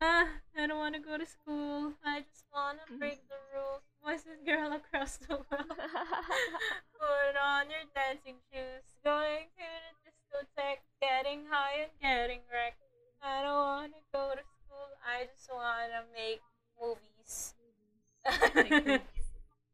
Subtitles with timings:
[0.00, 1.92] Ah, I don't want to go to school.
[2.04, 3.82] I just want to break the rules.
[4.04, 5.46] Voices girl across the world.
[6.98, 8.86] Put on your dancing shoes.
[9.02, 10.82] Going to the discotheque.
[11.02, 12.78] Getting high and getting wrecked.
[13.22, 14.88] I don't want to go to school.
[15.02, 16.40] I just want to make
[16.80, 17.54] movies.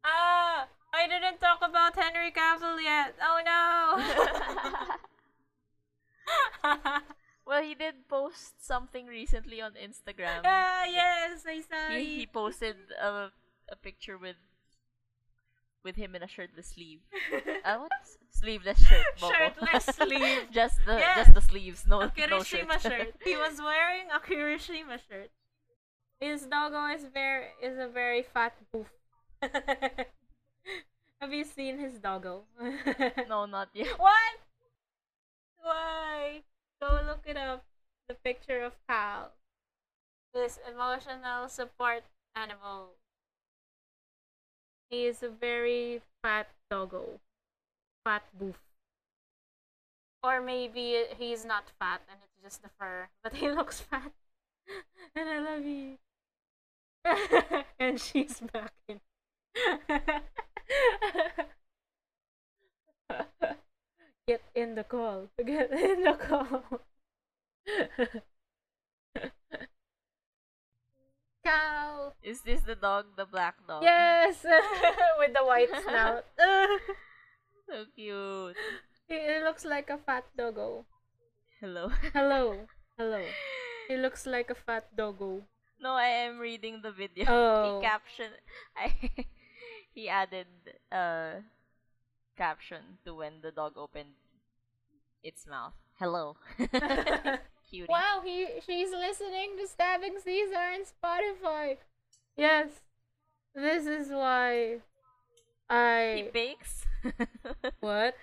[0.05, 3.15] ah, I didn't talk about Henry Cavill yet.
[3.21, 4.01] Oh no.
[7.47, 10.41] well, he did post something recently on Instagram.
[10.45, 12.19] ah, yes, I saw He, it.
[12.21, 13.31] he posted a,
[13.71, 14.37] a picture with
[15.85, 17.01] with him in a shirtless sleeve.
[17.65, 17.93] Uh, what?
[18.31, 19.05] Sleeveless shirt.
[19.21, 19.35] Bobo.
[19.35, 20.49] Shirtless sleeve.
[20.51, 21.17] just the Yeah.
[21.17, 22.67] just the sleeves, no a no shirt.
[22.69, 23.15] Kirishima shirt.
[23.23, 25.31] He was wearing a Kirishima shirt.
[26.21, 28.89] His doggo is very is a very fat boof.
[31.21, 32.45] Have you seen his doggo?
[33.29, 33.99] no, not yet.
[33.99, 34.35] What?
[35.63, 36.43] Why?
[36.85, 37.65] Go look it up.
[38.09, 39.33] The picture of Kal.
[40.35, 42.03] This emotional support
[42.37, 42.91] animal.
[44.91, 47.21] He is a very fat doggo.
[48.05, 48.61] Fat boof.
[50.23, 54.13] Or maybe he's not fat and it's just the fur, but he looks fat.
[55.17, 55.97] and I love you.
[57.79, 59.01] and she's back in.
[64.27, 65.29] Get in the call.
[65.37, 66.65] Get in the call.
[71.45, 72.13] Cow.
[72.23, 73.83] Is this the dog, the black dog?
[73.83, 74.41] Yes,
[75.19, 76.25] with the white snout.
[77.69, 78.57] So cute.
[79.09, 80.87] he looks like a fat doggo.
[81.61, 81.93] Hello.
[82.13, 82.65] Hello,
[82.97, 83.23] hello.
[83.89, 85.45] He looks like a fat doggo.
[85.81, 87.27] No, I am reading the video.
[87.29, 87.77] Oh.
[87.77, 88.33] He caption
[88.77, 88.89] I
[89.93, 90.49] he added
[90.91, 91.45] uh
[92.37, 94.15] caption to when the dog opened
[95.23, 95.75] its mouth.
[95.99, 96.37] Hello.
[97.71, 97.87] Cutie.
[97.89, 101.77] Wow, he she's listening to Stabbing Caesar on Spotify.
[102.37, 102.69] Yes,
[103.55, 104.79] this is why
[105.71, 106.85] I He bakes.
[107.81, 108.15] what?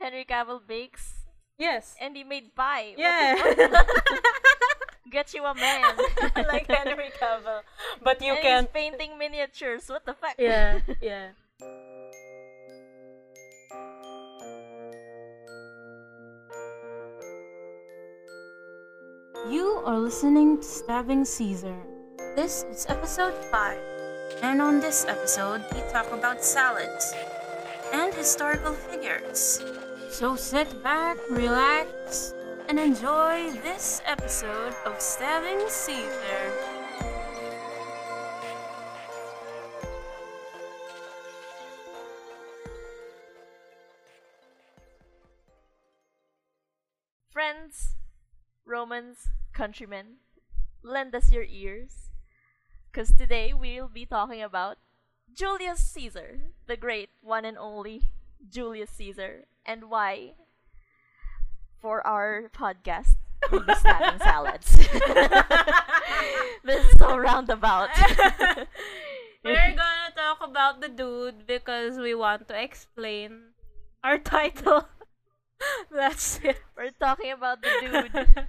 [0.00, 1.24] Henry Cavill bakes
[1.58, 1.94] Yes.
[2.00, 2.94] and he made pie.
[2.98, 3.36] Yeah.
[5.10, 5.94] Get you a man.
[6.34, 7.62] like Henry Cavill,
[8.02, 8.66] but you and can't.
[8.66, 9.88] he's painting miniatures.
[9.88, 10.34] What the fuck?
[10.38, 11.28] Yeah, yeah.
[19.48, 21.76] You are listening to Stabbing Caesar.
[22.34, 23.78] This is episode 5.
[24.42, 27.14] And on this episode, we talk about salads
[27.92, 29.62] and historical figures.
[30.10, 32.34] So sit back, relax,
[32.68, 36.65] and enjoy this episode of Stabbing Caesar.
[49.16, 50.06] Romans, countrymen,
[50.82, 52.10] lend us your ears.
[52.90, 54.78] Because today we'll be talking about
[55.32, 58.02] Julius Caesar, the great one and only
[58.48, 60.34] Julius Caesar, and why,
[61.80, 63.16] for our podcast,
[63.50, 64.72] we'll be stabbing salads.
[66.64, 67.90] this is so roundabout.
[69.44, 73.52] We're gonna talk about the dude because we want to explain
[74.02, 74.88] our title.
[75.90, 76.58] That's it.
[76.76, 78.48] We're talking about the dude.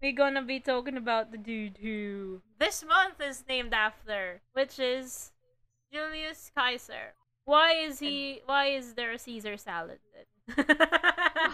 [0.00, 5.32] We're gonna be talking about the dude who this month is named after, which is
[5.92, 7.14] Julius Caesar.
[7.44, 8.42] Why is he?
[8.46, 10.66] Why is there a Caesar salad then?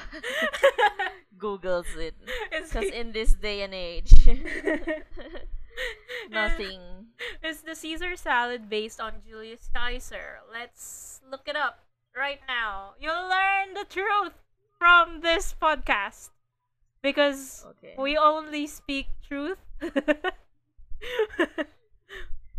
[1.38, 2.14] Googles it.
[2.52, 4.12] Is Because he- in this day and age,
[6.30, 6.80] nothing.
[7.42, 10.40] Is the Caesar salad based on Julius Caesar?
[10.52, 11.80] Let's look it up
[12.16, 12.94] right now.
[13.00, 14.32] You'll learn the truth
[14.78, 16.30] from this podcast
[17.04, 17.94] because Okay.
[18.00, 19.60] we only speak truth.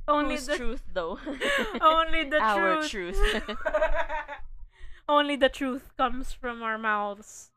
[0.07, 1.17] only Whose the truth, though?
[1.81, 3.17] only the Our truth.
[3.17, 3.57] truth.
[5.09, 7.49] only the truth comes from our mouths.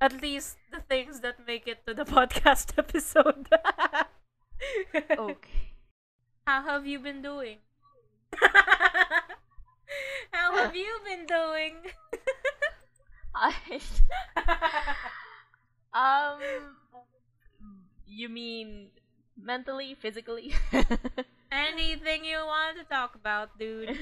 [0.00, 3.46] At least the things that make it to the podcast episode.
[5.10, 5.70] okay.
[6.46, 7.58] How have you been doing?
[10.32, 11.74] How have you been doing?
[13.34, 13.54] I,
[15.94, 16.40] um,
[18.06, 18.88] you mean
[19.40, 20.54] mentally, physically?
[21.52, 23.90] Anything you want to talk about, dude?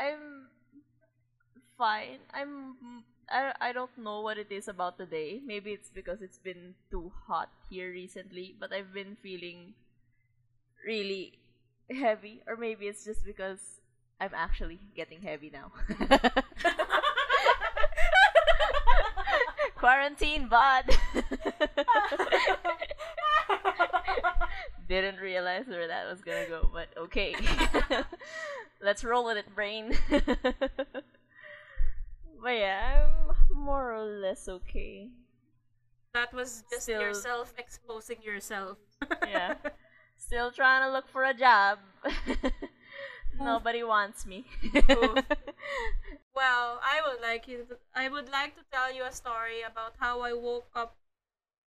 [0.00, 0.48] I'm
[1.76, 2.18] fine.
[2.34, 2.76] I'm.
[3.30, 5.40] I, I don't know what it is about today.
[5.44, 9.74] Maybe it's because it's been too hot here recently, but I've been feeling
[10.86, 11.38] really
[11.90, 13.77] heavy, or maybe it's just because
[14.20, 15.70] I'm actually getting heavy now.
[19.76, 20.84] Quarantine bud.
[24.88, 27.34] Didn't realize where that was gonna go, but okay.
[28.82, 29.96] Let's roll with it, brain.
[30.10, 30.24] but
[32.44, 33.06] yeah,
[33.52, 35.10] I'm more or less okay.
[36.14, 38.78] That was just Still- yourself exposing yourself.
[39.26, 39.54] Yeah.
[40.16, 41.78] Still trying to look for a job.
[43.40, 44.44] Nobody wants me.
[46.34, 47.66] Well, I would like you.
[47.68, 50.94] To, I would like to tell you a story about how I woke up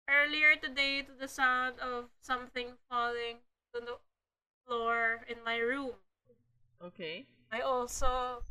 [0.09, 3.43] earlier today to the sound of something falling
[3.73, 3.97] to the
[4.65, 5.91] floor in my room.
[6.83, 7.25] okay.
[7.51, 8.41] I also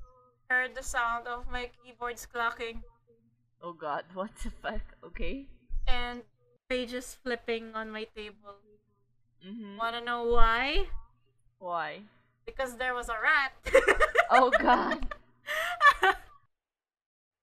[0.49, 2.83] heard the sound of my keyboards clacking
[3.63, 4.85] Oh god, what the fuck?
[5.05, 5.49] Okay.
[5.89, 6.23] and
[6.69, 8.61] pages flipping on my table.
[9.45, 9.77] Mm-hmm.
[9.79, 10.87] Wanna know why?
[11.59, 12.03] Why?
[12.47, 13.53] Because there was a rat.
[14.35, 15.15] Oh god.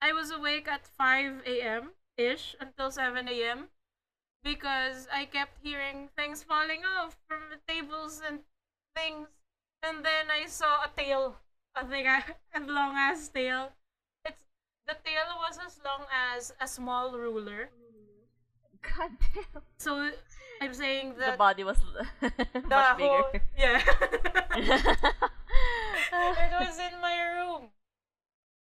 [0.02, 1.92] I was awake at 5 a.m.
[2.18, 3.70] ish until 7 a.m.
[4.44, 8.40] because I kept hearing things falling off from the tables and
[8.96, 9.28] things.
[9.84, 11.36] And then I saw a tail.
[11.76, 12.24] I think I
[12.56, 13.72] a long ass tail.
[14.26, 14.46] It's
[14.88, 17.70] the tail was as long as a small ruler.
[19.00, 19.64] God damn.
[19.78, 20.12] So
[20.62, 22.32] I'm saying The body was the
[22.68, 23.46] much whole bigger.
[23.58, 23.82] yeah.
[24.56, 27.70] it was in my room.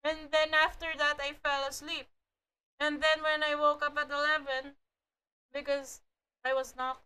[0.04, 2.08] And then after that, I fell asleep.
[2.80, 4.76] And then when I woke up at 11,
[5.54, 6.00] because
[6.46, 7.04] I was knocked.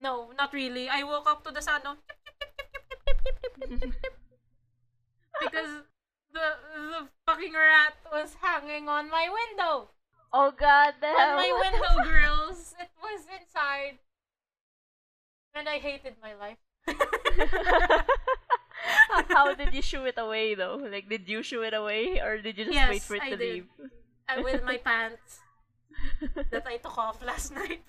[0.00, 0.88] No, not really.
[0.88, 1.96] I woke up to the sound of
[5.40, 5.84] because
[6.32, 9.90] the the fucking rat was hanging on my window.
[10.32, 11.16] Oh god damn.
[11.16, 12.74] On my the window grills.
[12.80, 13.98] It was inside.
[15.54, 16.58] And I hated my life.
[19.28, 20.80] how, did you shoo it away though?
[20.90, 23.36] Like, did you shoo it away or did you just wait for it I to
[23.36, 23.52] did.
[23.54, 23.66] leave?
[24.28, 25.40] And with my pants
[26.50, 27.82] that I took off last night.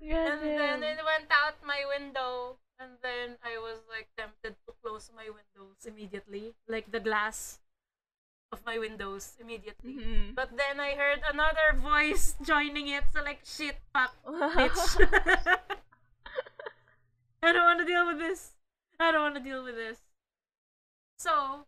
[0.00, 2.56] And then it went out my window.
[2.78, 6.54] And then I was like tempted to close my windows immediately.
[6.68, 7.58] Like the glass
[8.52, 9.94] of my windows immediately.
[9.94, 10.34] Mhm.
[10.34, 13.04] But then I heard another voice joining it.
[13.12, 14.96] So like, shit, fuck, bitch.
[17.42, 18.54] I don't want to deal with this.
[18.98, 19.98] I don't want to deal with this.
[21.18, 21.66] So,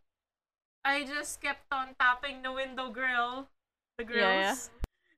[0.83, 3.47] I just kept on tapping the window grill,
[3.97, 4.69] the grills,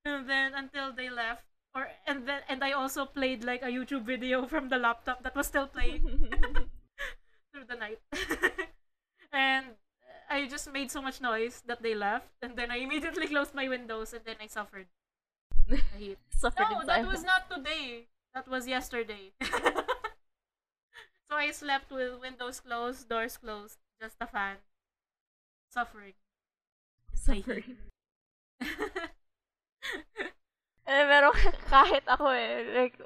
[0.05, 0.17] yeah.
[0.17, 1.43] and then until they left.
[1.73, 5.35] Or and then and I also played like a YouTube video from the laptop that
[5.35, 6.29] was still playing
[7.51, 7.97] through the night.
[9.31, 9.73] and
[10.33, 13.69] I just made so much noise that they left, and then I immediately closed my
[13.69, 14.87] windows, and then I suffered.
[15.69, 16.17] the heat.
[16.33, 18.09] Suffered No, that was not today.
[18.33, 19.29] That was yesterday.
[21.29, 24.57] so I slept with windows closed, doors closed, just a fan.
[25.69, 26.17] Suffering.
[27.13, 27.77] in Suffering.
[30.83, 31.31] Eh, pero
[31.71, 32.99] kahit ako eh, like,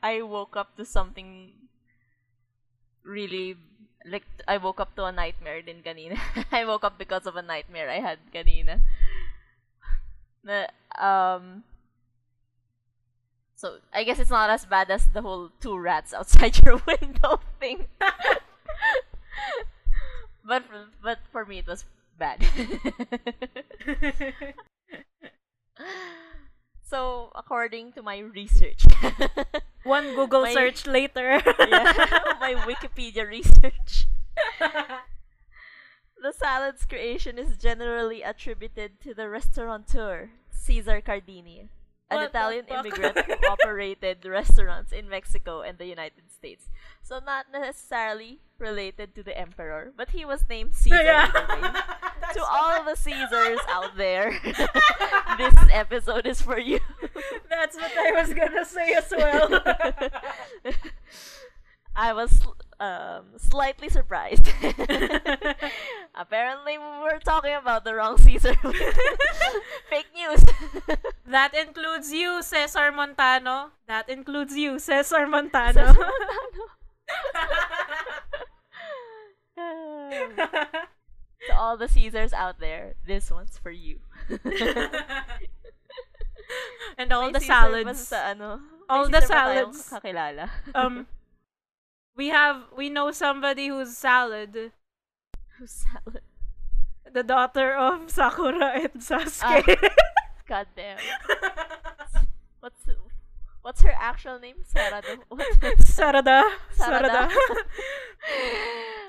[0.00, 1.52] I woke up to something
[3.04, 3.60] really,
[4.04, 6.18] like, I woke up to a nightmare din kanina.
[6.52, 8.80] I woke up because of a nightmare I had kanina.
[10.44, 10.66] Na,
[11.00, 11.64] um,
[13.56, 17.40] so, I guess it's not as bad as the whole two rats outside your window
[17.60, 17.86] thing.
[20.44, 20.64] but,
[21.02, 21.84] but for me, it was
[22.18, 22.44] bad.
[26.84, 28.84] So, according to my research,
[29.84, 31.40] One Google My- search later.
[31.58, 31.92] yeah,
[32.40, 34.06] my Wikipedia research,
[34.60, 41.68] the salad's creation is generally attributed to the restaurateur Cesar Cardini,
[42.14, 46.68] an What Italian immigrant who operated restaurants in Mexico and the United States.
[47.02, 51.30] So not necessarily related to the emperor, but he was named Caesar Yeah.
[52.32, 54.32] To all the Caesars out there,
[55.38, 56.80] this episode is for you.
[57.50, 59.60] That's what I was gonna say as well.
[61.96, 62.42] I was
[62.80, 64.46] um, slightly surprised.
[66.14, 68.54] Apparently, we were talking about the wrong Caesar.
[69.90, 70.44] Fake news.
[71.26, 73.70] that includes you, Cesar Montano.
[73.86, 75.86] That includes you, Cesar Montano.
[75.86, 76.64] Cesar Montano.
[81.46, 84.00] to all the Caesars out there, this one's for you.
[86.98, 88.08] and all May the Caesar salads.
[88.08, 89.88] Sa, ano, All the salads.
[89.90, 90.50] kakilala?
[90.74, 91.06] um
[92.16, 94.72] we have we know somebody who's salad
[95.58, 96.22] Who's salad?
[97.12, 99.76] the daughter of sakura and sasuke
[100.46, 100.98] God damn.
[102.60, 102.86] What's
[103.62, 104.56] what's her actual name?
[104.64, 105.16] Sarada.
[105.80, 106.42] Sarada
[106.76, 107.30] Sarada.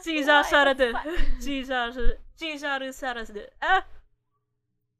[0.01, 0.93] Caesar sarada?
[1.39, 3.47] Caesar Caesar Sarada.
[3.61, 3.83] Ah!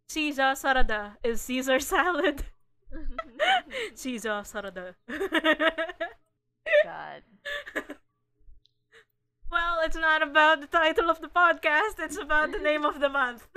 [0.09, 2.43] Caesar Sarada is Caesar salad.
[3.95, 4.95] Caesar Sarada.
[6.83, 7.23] God.
[9.51, 13.09] well, it's not about the title of the podcast, it's about the name of the
[13.09, 13.47] month.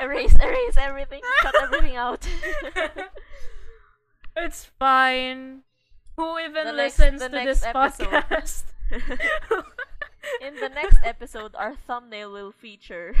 [0.00, 1.20] erase, erase everything.
[1.40, 2.26] Cut everything out.
[4.36, 5.62] it's fine.
[6.16, 8.08] Who even The listens the to this episode.
[8.08, 8.64] podcast?
[10.42, 13.14] In the next episode, our thumbnail will feature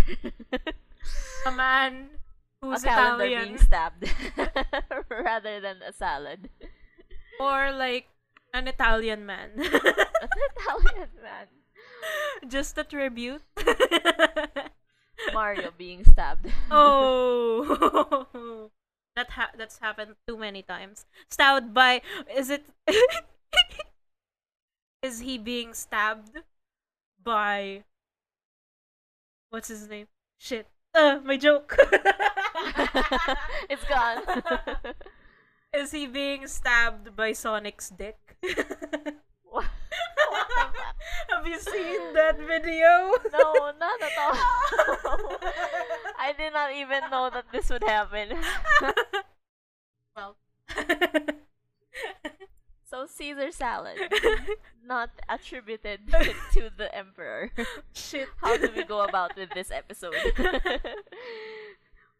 [1.46, 2.10] a man
[2.62, 3.44] a calendar Italian.
[3.44, 4.04] being stabbed
[5.10, 6.48] rather than a salad.
[7.40, 8.08] Or like
[8.52, 9.50] an Italian man.
[9.56, 9.64] An
[10.56, 11.46] Italian man.
[12.48, 13.42] Just a tribute.
[15.32, 16.46] Mario being stabbed.
[16.70, 18.70] oh.
[19.16, 21.04] that ha- that's happened too many times.
[21.30, 22.02] Stabbed by
[22.34, 22.64] is it
[25.02, 26.38] Is he being stabbed
[27.22, 27.84] by
[29.50, 30.08] What's his name?
[30.38, 30.66] Shit.
[30.98, 31.76] Uh, my joke.
[33.70, 34.18] it's gone.
[35.72, 38.18] Is he being stabbed by Sonic's dick?
[38.42, 39.62] what?
[39.62, 40.74] What the fuck?
[41.30, 43.14] Have you seen that video?
[43.30, 44.34] No, not at all.
[46.18, 48.36] I did not even know that this would happen.
[50.16, 50.34] well.
[52.88, 53.98] So Caesar salad,
[54.84, 56.00] not attributed
[56.54, 57.52] to the emperor.
[57.92, 58.28] Shit.
[58.40, 60.14] How do we go about with this episode?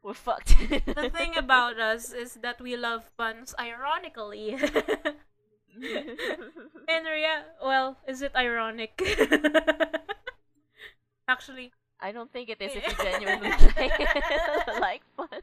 [0.03, 0.59] We're fucked.
[0.59, 4.57] The thing about us is that we love puns ironically.
[5.81, 9.01] In rea well, is it ironic?
[11.27, 13.99] Actually, I don't think it is if you genuinely like,
[14.81, 15.41] like fun.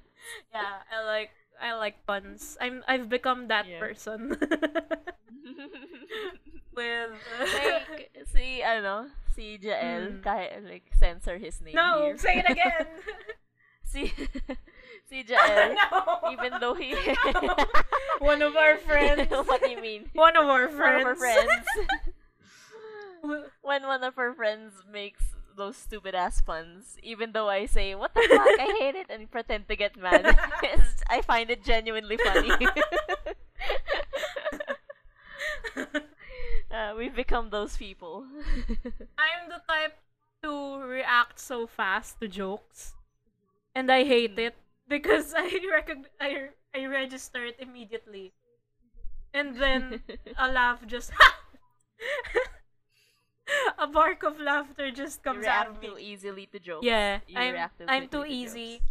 [0.53, 1.31] yeah, I like
[1.61, 2.57] I like puns.
[2.59, 3.79] I'm I've become that Yeah.
[3.79, 4.35] person.
[6.75, 10.21] With like, si, ano, si Jael, Mm.
[10.21, 12.17] kahit, like, censor his name No, here.
[12.19, 12.83] say it again.
[13.87, 14.11] si,
[15.07, 16.19] si Jael, no.
[16.35, 16.91] even though he...
[18.19, 19.31] One of our friends.
[19.31, 20.09] what do you mean?
[20.13, 21.47] One of our One of our friends.
[23.63, 25.23] when one of our friends makes
[25.55, 29.29] those stupid ass puns, even though I say, what the fuck, I hate it, and
[29.29, 30.25] pretend to get mad,
[31.09, 32.51] I find it genuinely funny.
[36.71, 38.25] uh, we've become those people.
[39.17, 39.97] I'm the type
[40.43, 42.95] to react so fast to jokes,
[43.73, 44.55] and I hate it
[44.87, 48.33] because I recog- I I register it immediately,
[49.33, 50.01] and then
[50.37, 51.11] a laugh just
[53.79, 55.87] a bark of laughter just you comes out of react me.
[55.89, 56.85] too easily to jokes.
[56.85, 58.73] Yeah, You I'm react I'm too to easy.
[58.79, 58.85] jokes.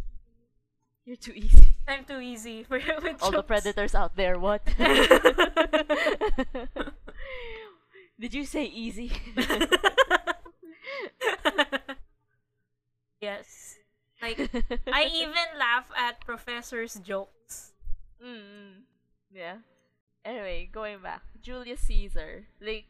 [1.05, 1.75] You're too easy.
[1.87, 4.65] I'm too easy for with All the predators out there, what?
[8.19, 9.11] Did you say easy?
[13.21, 13.75] yes,
[14.21, 14.39] like
[14.91, 17.73] I even laugh at professors' jokes.
[18.23, 18.83] Mm,
[19.33, 19.57] yeah.
[20.23, 22.45] Anyway, going back, Julius Caesar.
[22.59, 22.85] Like,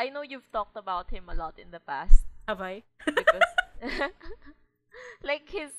[0.00, 2.82] I know you've talked about him a lot in the past Have I?
[3.04, 3.44] because,
[5.22, 5.72] like his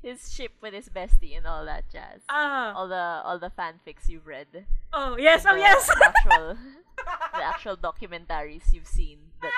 [0.00, 2.24] his ship with his bestie and all that jazz.
[2.32, 2.72] ah.
[2.72, 4.64] All the all the fanfics you've read.
[4.92, 5.44] Oh yes.
[5.44, 5.84] Oh the yes.
[6.02, 6.56] actual
[7.36, 9.52] the actual documentaries you've seen that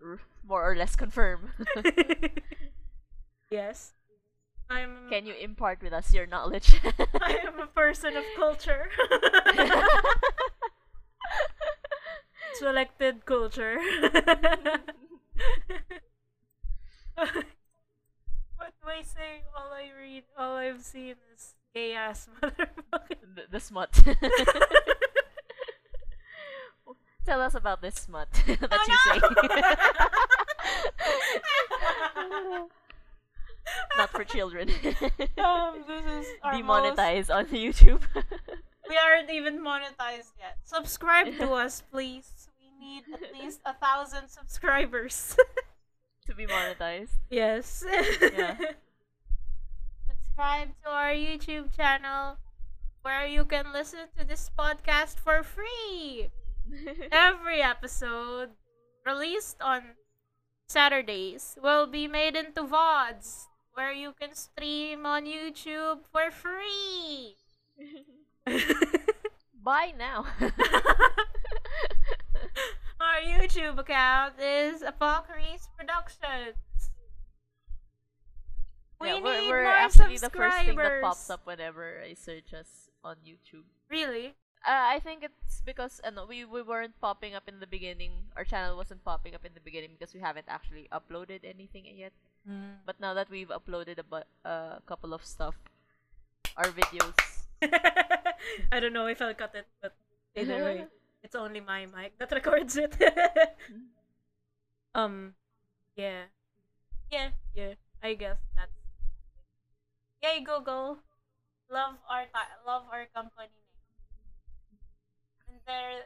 [0.00, 1.52] r- more or less confirm.
[3.50, 3.92] yes.
[4.70, 5.10] I'm.
[5.10, 6.78] Can you impart with us your knowledge?
[7.20, 8.88] I am a person of culture.
[12.58, 13.78] Selected culture.
[17.14, 19.42] what do I say?
[19.56, 23.16] All I read, all I've seen is gay ass motherfucker.
[23.34, 23.92] the, the smut.
[27.26, 29.34] Tell us about this smut that Oh, you no!
[32.56, 32.64] say.
[33.98, 34.68] Not for children.
[35.38, 38.00] um, this is our most- Demonetized on YouTube.
[38.88, 40.58] We aren't even monetized yet.
[40.64, 42.48] Subscribe to us, please.
[42.60, 45.36] We need at least a thousand subscribers.
[46.26, 47.18] to be monetized.
[47.30, 47.84] yes.
[47.86, 48.56] Yeah.
[50.08, 52.36] Subscribe to our YouTube channel
[53.02, 56.30] where you can listen to this podcast for free.
[57.10, 58.50] Every episode
[59.06, 59.96] released on
[60.68, 67.34] Saturdays will be made into VODs where you can stream on YouTube for free.
[69.64, 70.26] Buy now.
[73.00, 76.56] Our YouTube account is Apokries Productions.
[79.00, 82.14] We yeah, need we're, we're more actually the first thing that pops up whenever I
[82.14, 83.64] search us on YouTube.
[83.88, 84.34] Really?
[84.60, 88.12] Uh, I think it's because uh, ano, we we weren't popping up in the beginning.
[88.36, 92.12] Our channel wasn't popping up in the beginning because we haven't actually uploaded anything yet.
[92.44, 92.84] Mm.
[92.84, 95.56] But now that we've uploaded a bu- a couple of stuff,
[96.58, 97.16] our videos.
[98.72, 99.94] I don't know if I'll cut it, but
[100.36, 100.86] either way,
[101.22, 102.96] it's only my mic that records it.
[104.94, 105.34] um,
[105.96, 106.24] yeah,
[107.10, 107.74] yeah, yeah.
[108.02, 108.72] I guess that's.
[110.22, 110.98] Yay, Google!
[111.70, 112.26] Love our
[112.66, 113.64] love our company name.
[115.48, 116.04] And there,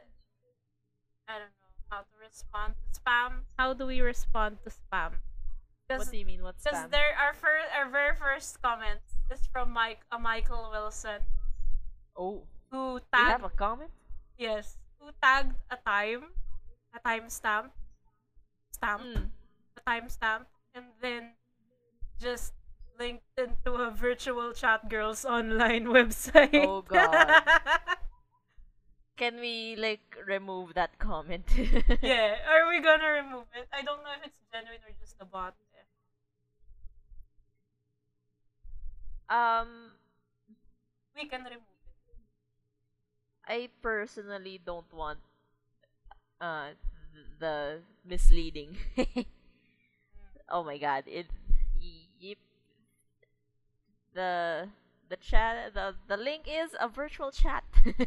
[1.27, 3.45] I don't know how to respond to spam.
[3.57, 5.19] How do we respond to spam?
[5.87, 6.41] What do you mean?
[6.41, 8.99] What's Because there, our first, our very first comment
[9.31, 11.21] is from Mike, uh, Michael Wilson,
[12.15, 13.91] Oh, who tagged have a comment.
[14.37, 16.31] yes, who tagged a time,
[16.93, 17.71] a timestamp,
[18.71, 19.29] stamp, Mm.
[19.77, 21.33] a timestamp, and then
[22.19, 22.53] just
[22.97, 26.55] linked into a virtual chat girls online website.
[26.55, 27.43] Oh, God.
[29.17, 31.47] Can we like remove that comment?
[32.01, 33.67] yeah, are we gonna remove it?
[33.71, 35.55] I don't know if it's genuine or just a bot.
[39.29, 39.91] Um,
[41.15, 41.63] We can remove.
[43.47, 45.19] I personally don't want
[46.41, 46.69] uh
[47.39, 48.77] the misleading.
[50.49, 51.27] oh my god, it
[52.19, 52.37] yep.
[54.13, 54.67] The
[55.09, 57.63] the chat the the link is a virtual chat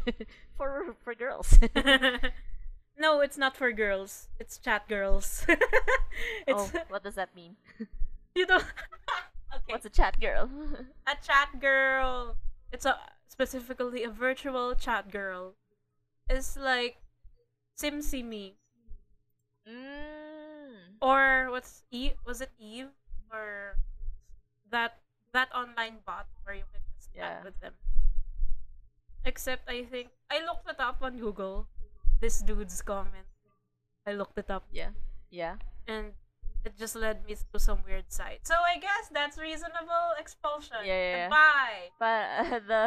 [0.57, 1.59] for for girls.
[2.97, 4.27] no, it's not for girls.
[4.39, 5.45] It's chat girls.
[5.47, 5.59] it's
[6.49, 7.55] oh, what does that mean?
[8.35, 8.63] you don't.
[9.55, 9.73] okay.
[9.73, 10.49] What's a chat girl?
[11.07, 12.35] a chat girl.
[12.71, 12.97] It's a
[13.29, 15.53] specifically a virtual chat girl.
[16.27, 16.97] It's like
[17.77, 18.57] SimSimi
[19.63, 20.97] mm.
[21.01, 22.17] or what's Eve?
[22.25, 22.91] Was it Eve
[23.31, 23.77] or
[24.73, 24.97] that
[25.31, 27.43] that online bot where you can just chat Yeah.
[27.45, 27.73] with them?
[29.23, 31.69] Except I think I looked it up on Google.
[32.19, 33.29] This dude's comment.
[34.05, 34.91] I looked it up Yeah.
[35.29, 35.61] Yeah.
[35.87, 36.13] and
[36.65, 38.43] it just led me to some weird site.
[38.43, 40.83] So I guess that's reasonable expulsion.
[40.83, 41.25] Yeah, yeah, yeah.
[41.27, 41.81] Goodbye.
[41.99, 42.81] But uh, the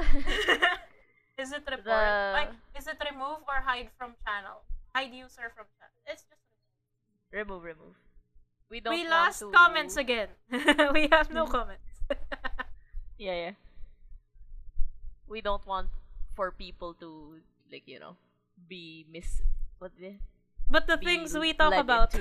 [1.43, 1.85] is it report?
[1.85, 4.63] The- Like, is it remove or hide from channel?
[4.95, 5.99] Hide user from channel.
[6.07, 6.43] It's just
[7.33, 7.97] remove remove.
[8.71, 9.51] We don't we lost to...
[9.51, 10.29] comments again.
[10.93, 11.85] we have no comments.
[13.19, 13.55] Yeah, yeah.
[15.29, 15.89] We don't want
[16.35, 18.17] for people to like you know
[18.69, 19.41] be mis
[19.79, 20.17] what the
[20.73, 22.17] but the things we talk about,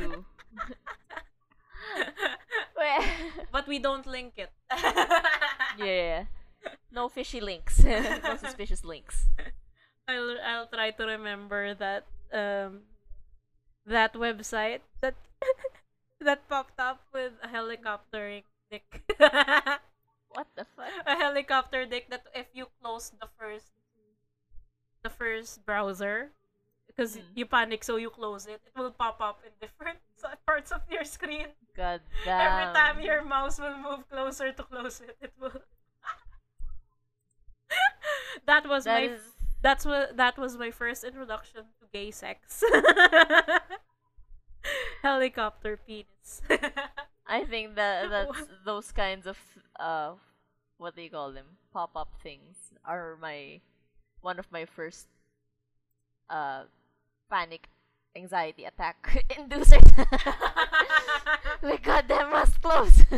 [3.51, 4.51] but we don't link it.
[5.77, 6.25] yeah,
[6.91, 7.83] no fishy links,
[8.23, 9.27] no suspicious links.
[10.07, 12.87] I'll I'll try to remember that um
[13.85, 15.15] that website that
[16.19, 19.03] that popped up with a helicopter dick.
[20.31, 20.95] What the fuck?
[21.05, 23.67] a helicopter dick that if you close the first
[25.03, 26.31] the first browser
[26.91, 27.23] because Mm.
[27.35, 28.61] you panic so you close it.
[28.67, 29.97] It will pop up in different
[30.45, 31.47] parts of your screen.
[31.75, 32.41] God damn.
[32.41, 35.55] every time your mouse will move closer to close it it will
[38.45, 39.21] that was That my is
[39.61, 42.63] that's what that was my first introduction to gay sex.
[45.01, 46.41] Helicopter penis.
[47.27, 49.37] I think that that's those kinds of
[49.79, 50.13] uh
[50.77, 51.45] what do you call them?
[51.73, 53.61] Pop up things are my
[54.21, 55.07] one of my first
[56.29, 56.63] uh
[57.31, 57.69] panic
[58.15, 59.79] anxiety attack inducer.
[59.95, 61.63] inducers.
[61.63, 63.05] like goddamn must close.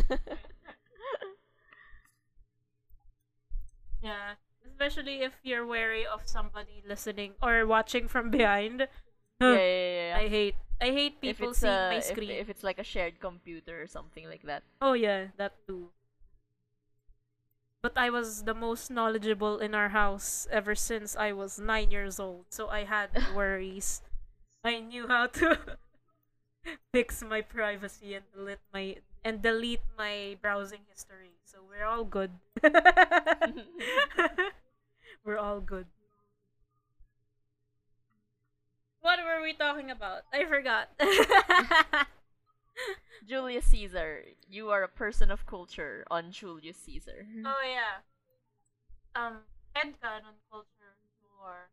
[4.02, 4.34] Yeah,
[4.66, 8.86] especially if you're wary of somebody listening or watching from behind.
[9.40, 10.16] yeah, yeah, yeah.
[10.18, 12.30] I hate I hate people seeing uh, my if, screen.
[12.30, 14.62] if it's like a shared computer or something like that.
[14.80, 15.88] Oh yeah, that too.
[17.84, 22.18] But I was the most knowledgeable in our house ever since I was nine years
[22.18, 24.00] old, so I had worries.
[24.64, 25.76] I knew how to
[26.94, 31.36] fix my privacy and delete my and delete my browsing history.
[31.44, 32.30] So we're all good.
[35.22, 35.84] we're all good.
[39.02, 40.22] What were we talking about?
[40.32, 40.88] I forgot.
[43.26, 47.26] Julius Caesar, you are a person of culture on Julius Caesar.
[47.44, 48.02] Oh yeah.
[49.16, 49.38] Um,
[49.74, 50.96] headcanon culture
[51.42, 51.70] or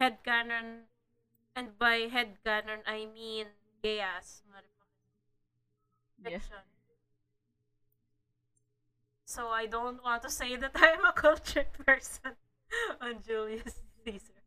[0.00, 0.84] headcanon,
[1.56, 3.48] and by headcanon I mean
[3.82, 4.42] gay ass
[6.24, 6.38] Yeah.
[9.26, 12.36] So I don't want to say that I'm a cultured person
[13.00, 14.42] on Julius Caesar.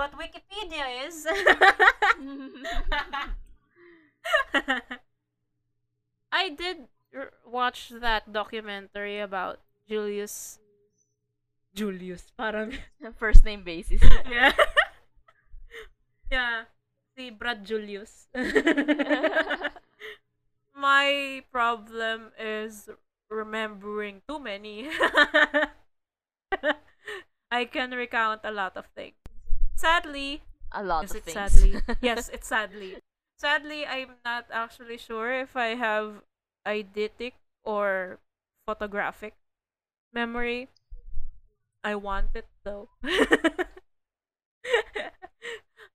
[0.00, 1.28] But Wikipedia is.
[6.32, 10.56] I did r- watch that documentary about Julius
[11.76, 12.32] Julius.
[12.32, 12.72] Parang,
[13.20, 14.00] First name basis.
[14.30, 14.56] yeah.
[16.32, 16.64] yeah.
[17.12, 18.24] Si Brad Julius.
[20.72, 22.88] My problem is
[23.28, 24.88] remembering too many.
[27.52, 29.19] I can recount a lot of things.
[29.80, 31.32] Sadly, A lot of it things.
[31.32, 31.80] sadly?
[32.02, 33.00] yes, it's sadly.
[33.38, 36.20] Sadly, I'm not actually sure if I have
[36.68, 37.32] eidetic
[37.64, 38.18] or
[38.66, 39.32] photographic
[40.12, 40.68] memory.
[41.82, 42.90] I want it though.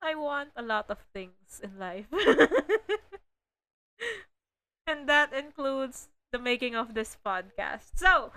[0.02, 2.08] I want a lot of things in life.
[4.88, 7.94] and that includes the making of this podcast.
[8.02, 8.32] So,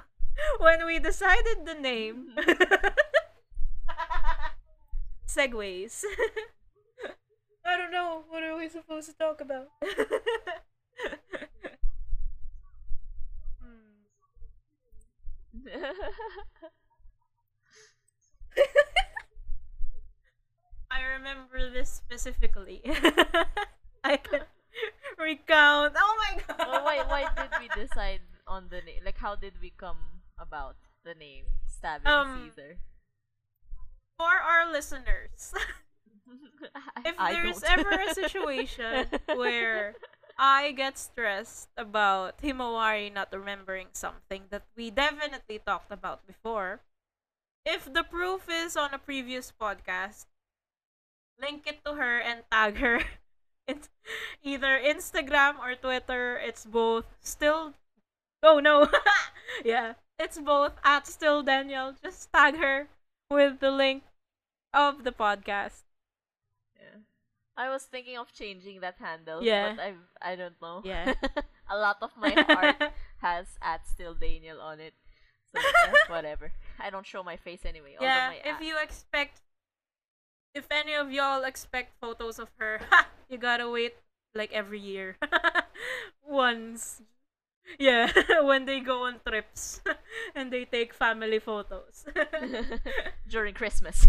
[0.60, 2.86] when we decided the name, mm-hmm.
[5.28, 6.04] Segues.
[7.64, 8.24] I don't know.
[8.28, 9.68] What are we supposed to talk about?
[13.60, 13.98] Hmm.
[20.90, 22.80] I remember this specifically.
[24.04, 24.42] I can
[25.18, 25.94] recount.
[25.96, 26.66] Oh my god.
[26.66, 29.02] well, why why did we decide on the name?
[29.04, 32.78] Like, how did we come about the name Stabbing Um, Caesar?
[34.18, 35.54] For our listeners,
[37.04, 37.78] if I there's don't.
[37.78, 39.94] ever a situation where
[40.38, 46.80] I get stressed about Himawari not remembering something that we definitely talked about before,
[47.64, 50.26] if the proof is on a previous podcast,
[51.40, 53.00] link it to her and tag her.
[53.68, 53.90] It's
[54.42, 56.38] either Instagram or Twitter.
[56.38, 57.74] It's both still.
[58.42, 58.88] Oh no!
[59.64, 61.92] yeah, it's both at still Daniel.
[62.02, 62.88] Just tag her
[63.30, 64.04] with the link
[64.74, 65.84] of the podcast.
[66.76, 67.02] Yeah.
[67.56, 69.74] I was thinking of changing that handle, Yeah.
[69.74, 69.94] but I
[70.32, 70.82] I don't know.
[70.84, 71.14] Yeah.
[71.70, 74.94] a lot of my heart has at still Daniel on it.
[75.52, 76.52] So eh, whatever.
[76.78, 77.96] I don't show my face anyway.
[78.00, 79.40] yeah, if you expect,
[80.54, 82.80] if any of y'all expect photos of her,
[83.28, 83.96] you gotta wait
[84.34, 85.16] like every year,
[86.26, 87.00] once.
[87.76, 88.10] Yeah,
[88.42, 89.82] when they go on trips
[90.34, 92.06] and they take family photos.
[93.28, 94.06] during Christmas.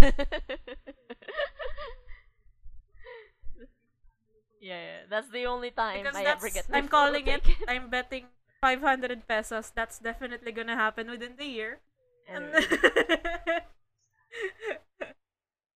[4.62, 7.44] yeah, that's the only time because I ever get I'm calling it.
[7.68, 8.28] I'm betting
[8.62, 9.72] 500 pesos.
[9.76, 11.80] That's definitely gonna happen within the year.
[12.28, 12.66] Anyway.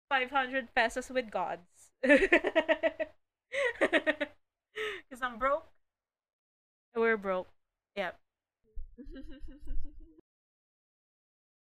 [0.09, 1.93] 500 pesos with gods.
[2.03, 3.07] Because
[5.23, 5.67] I'm broke.
[6.95, 7.49] We're broke.
[7.97, 8.19] Yep.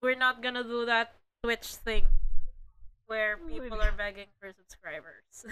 [0.01, 1.13] We're not gonna do that
[1.43, 2.05] Twitch thing
[3.07, 5.45] where people are begging for subscribers.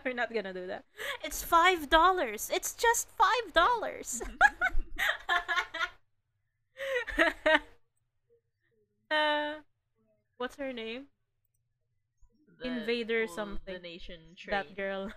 [0.04, 0.84] We're not gonna do that.
[1.22, 2.50] It's five dollars.
[2.52, 4.22] It's just five dollars.
[9.10, 9.54] uh,
[10.38, 11.04] what's her name?
[12.60, 13.82] The Invader something.
[14.48, 15.10] That girl.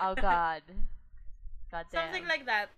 [0.00, 0.62] Oh God.
[1.70, 2.04] God damn.
[2.04, 2.68] something like that.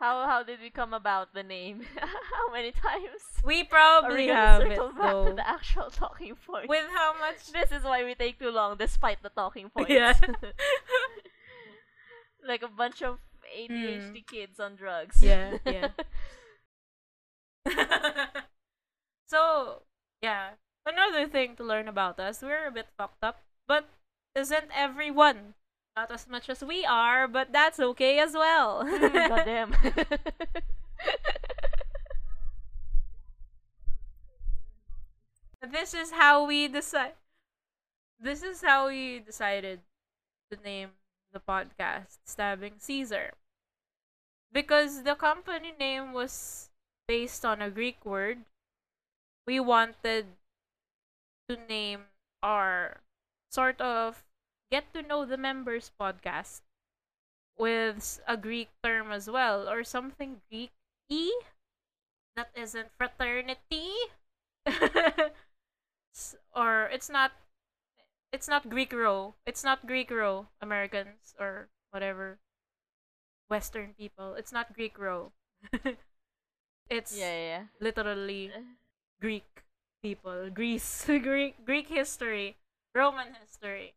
[0.00, 1.82] How how did we come about the name?
[2.00, 3.20] how many times?
[3.44, 5.28] We Are probably we it circle back though.
[5.28, 6.68] to the actual talking point?
[6.68, 7.52] With how much?
[7.52, 9.90] this is why we take too long, despite the talking points.
[9.90, 10.14] Yeah.
[12.46, 13.18] like a bunch of
[13.56, 14.16] ADHD hmm.
[14.26, 15.22] kids on drugs.
[15.22, 15.88] Yeah, yeah.
[19.26, 19.82] so,
[20.22, 20.50] yeah.
[20.86, 23.84] Another thing to learn about us, we're a bit fucked up, but
[24.34, 25.54] isn't everyone?
[26.00, 28.84] Not as much as we are, but that's okay as well.
[28.88, 29.76] Mm, Goddamn.
[35.70, 37.12] this is how we decide.
[38.18, 39.80] This is how we decided
[40.50, 40.96] to name
[41.34, 43.36] the podcast "Stabbing Caesar,"
[44.50, 46.70] because the company name was
[47.08, 48.48] based on a Greek word.
[49.46, 50.24] We wanted
[51.50, 52.08] to name
[52.42, 53.04] our
[53.52, 54.24] sort of
[54.70, 56.62] get to know the members podcast
[57.58, 60.72] with a Greek term as well, or something Greek
[61.10, 61.30] y
[62.36, 63.92] that isn't fraternity.
[66.54, 67.32] Or it's not
[68.32, 69.34] it's not Greek row.
[69.46, 72.38] It's not Greek row Americans or whatever
[73.48, 74.34] Western people.
[74.34, 75.32] It's not Greek row.
[76.90, 77.62] it's yeah, yeah.
[77.80, 78.50] literally.
[79.20, 79.64] Greek
[80.02, 82.56] people, Greece, Greek Greek history,
[82.94, 83.92] Roman history,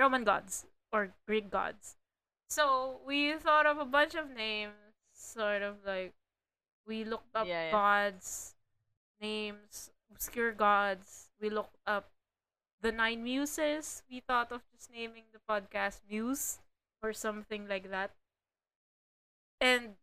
[0.00, 1.96] Roman gods or Greek gods.
[2.48, 4.74] So we thought of a bunch of names,
[5.12, 6.14] sort of like
[6.86, 7.70] we looked up Yeah, yeah.
[7.70, 8.54] gods,
[9.20, 11.28] names, obscure gods.
[11.40, 12.10] We looked up
[12.80, 14.02] the nine muses.
[14.10, 16.58] We thought of just naming the podcast Muse
[17.02, 18.10] or something like that.
[19.60, 19.96] And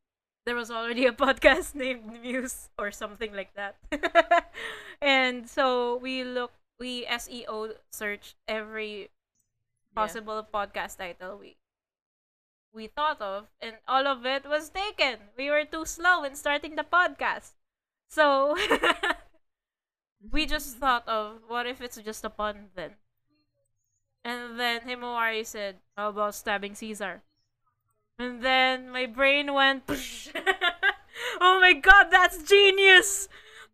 [0.46, 3.76] there was already a podcast named Muse or something like that.
[5.02, 9.10] and so we look we SEO searched every
[9.98, 11.58] possible podcast title we
[12.72, 15.18] we thought of and all of it was taken.
[15.36, 17.58] We were too slow in starting the podcast.
[18.08, 18.56] So
[20.32, 20.80] we just mm-hmm.
[20.80, 22.94] thought of what if it's just a pun then?
[24.24, 27.24] And then Himawari said, How about stabbing Caesar?
[28.20, 29.90] And then my brain went
[31.42, 33.28] Oh my god, that's genius!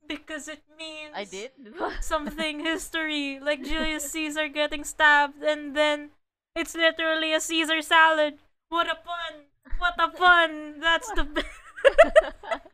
[0.07, 1.51] Because it means I did.
[2.01, 6.11] something history, like Julius Caesar getting stabbed, and then
[6.55, 8.37] it's literally a Caesar salad.
[8.69, 9.45] What a pun!
[9.77, 10.79] What a pun!
[10.79, 11.47] That's the best.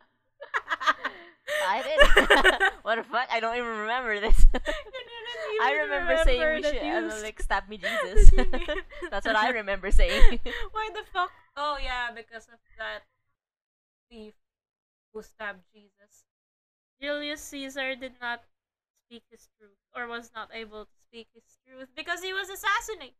[1.67, 1.99] I did.
[2.83, 3.27] what the fuck?
[3.31, 4.45] I don't even remember this.
[5.61, 8.31] I remember, saying we should like stab me Jesus.
[9.09, 10.39] That's what I remember saying.
[10.71, 11.31] Why the fuck?
[11.57, 13.03] Oh yeah, because of that
[14.09, 14.33] thief
[15.13, 16.28] who stabbed Jesus.
[17.01, 18.43] Julius Caesar did not
[19.05, 23.15] speak his truth, or was not able to speak his truth because he was assassinated.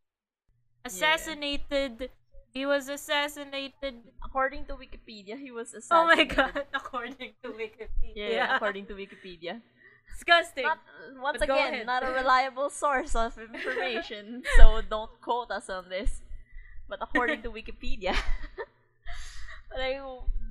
[0.85, 2.09] Assassinated.
[2.51, 4.01] He was assassinated.
[4.23, 6.37] according to Wikipedia, he was assassinated.
[6.37, 6.65] Oh my god!
[6.73, 8.15] According to Wikipedia.
[8.15, 9.61] Yeah, according to Wikipedia.
[10.09, 10.63] Disgusting.
[10.63, 10.79] Not,
[11.21, 16.21] once But again, not a reliable source of information, so don't quote us on this.
[16.87, 18.17] But according to Wikipedia,
[19.77, 20.01] like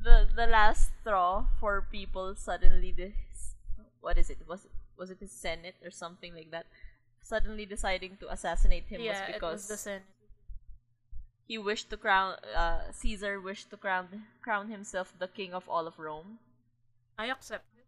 [0.03, 3.55] the the last straw for people suddenly this
[4.01, 6.67] what is it was it was it the Senate or something like that
[7.23, 10.03] suddenly deciding to assassinate him yeah, was it because was the Senate.
[11.47, 15.87] he wished to crown uh, Caesar wished to crown crown himself the king of all
[15.87, 16.39] of Rome,
[17.19, 17.85] I accept it.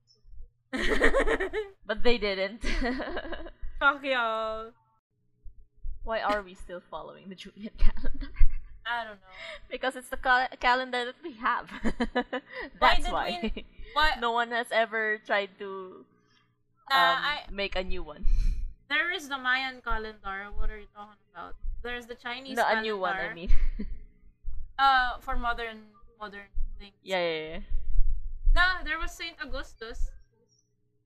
[1.87, 2.63] but they didn't.
[3.79, 4.71] Fuck y'all.
[6.05, 8.29] Why are we still following the Julian calendar?
[8.91, 9.35] I don't know.
[9.71, 11.71] because it's the cal- calendar that we have.
[12.81, 13.39] That's did why.
[13.55, 14.15] we- Why?
[14.21, 16.05] no one has ever tried to
[16.91, 18.27] um, Nah, I- make a new one.
[18.89, 20.51] There is the Mayan calendar.
[20.59, 21.55] What are you talking about?
[21.83, 23.15] There's the Chinese No, a new one.
[23.17, 23.51] I mean.
[24.79, 25.79] Uh, for modern
[26.19, 26.49] modern
[26.79, 26.95] things.
[27.03, 27.61] yeah, yeah, yeah.
[28.55, 30.11] Nah, there was Saint Augustus,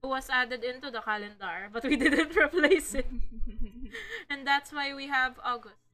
[0.01, 3.05] who was added into the calendar, but we didn't replace it,
[4.29, 5.84] and that's why we have August.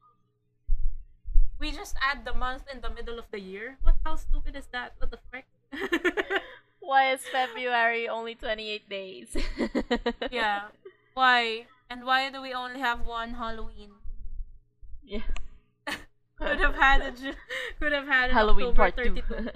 [1.62, 3.78] We just add the month in the middle of the year.
[3.84, 3.94] What?
[4.04, 4.98] How stupid is that?
[4.98, 5.46] What the frick?
[6.82, 9.38] Why is February only 28 days?
[10.32, 10.74] yeah.
[11.14, 11.68] Why?
[11.88, 13.92] And why do we only have one Halloween?
[15.06, 15.30] Yeah.
[16.42, 17.14] Could have had a
[17.80, 19.22] Could have had Halloween October part 32.
[19.22, 19.50] 2.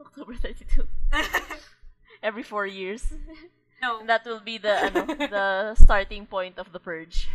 [0.00, 0.88] October 32.
[2.22, 3.12] Every four years.
[3.82, 4.00] no.
[4.00, 7.28] And that will be the ano, the starting point of the purge.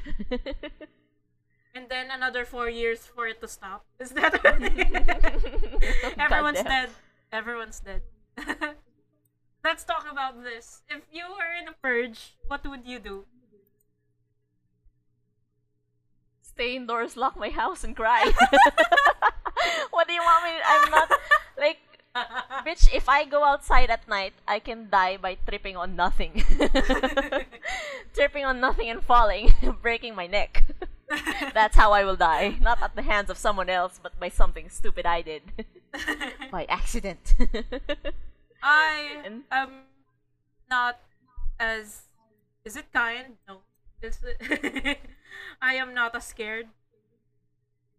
[1.78, 3.86] And then another four years for it to stop.
[4.00, 4.34] Is that
[6.18, 6.90] Everyone's dead.
[7.32, 8.02] Everyone's dead.
[9.64, 10.82] Let's talk about this.
[10.90, 13.26] If you were in a purge, what would you do?
[16.42, 18.26] Stay indoors, lock my house, and cry.
[19.92, 20.54] what do you want me?
[20.66, 21.12] I'm not
[21.60, 21.78] like
[22.66, 22.90] bitch.
[22.96, 26.42] If I go outside at night, I can die by tripping on nothing,
[28.16, 30.66] tripping on nothing and falling, breaking my neck.
[31.54, 32.58] That's how I will die.
[32.60, 35.42] Not at the hands of someone else, but by something stupid I did
[36.52, 37.34] by accident.
[38.64, 39.88] I And- am
[40.70, 41.00] not
[41.60, 42.04] as.
[42.66, 43.38] Is it kind?
[43.48, 43.62] No.
[44.02, 45.00] Is it
[45.62, 46.68] I am not as scared.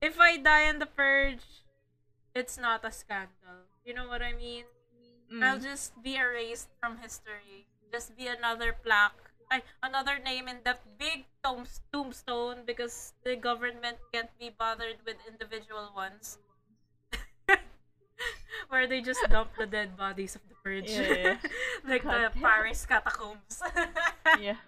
[0.01, 1.65] If I die in the purge,
[2.35, 3.67] it's not a scandal.
[3.85, 4.65] You know what I mean?
[5.43, 5.63] I'll Mm.
[5.65, 7.67] just be erased from history.
[7.93, 9.28] Just be another plaque.
[9.51, 15.17] I, another name in that big tombs- tombstone because the government can't be bothered with
[15.27, 16.39] individual ones.
[18.69, 20.91] Where they just dump the dead bodies of the purge.
[20.91, 21.37] Yeah, yeah.
[21.89, 22.41] like God the.
[22.41, 23.63] Paris catacombs.
[24.41, 24.61] yeah.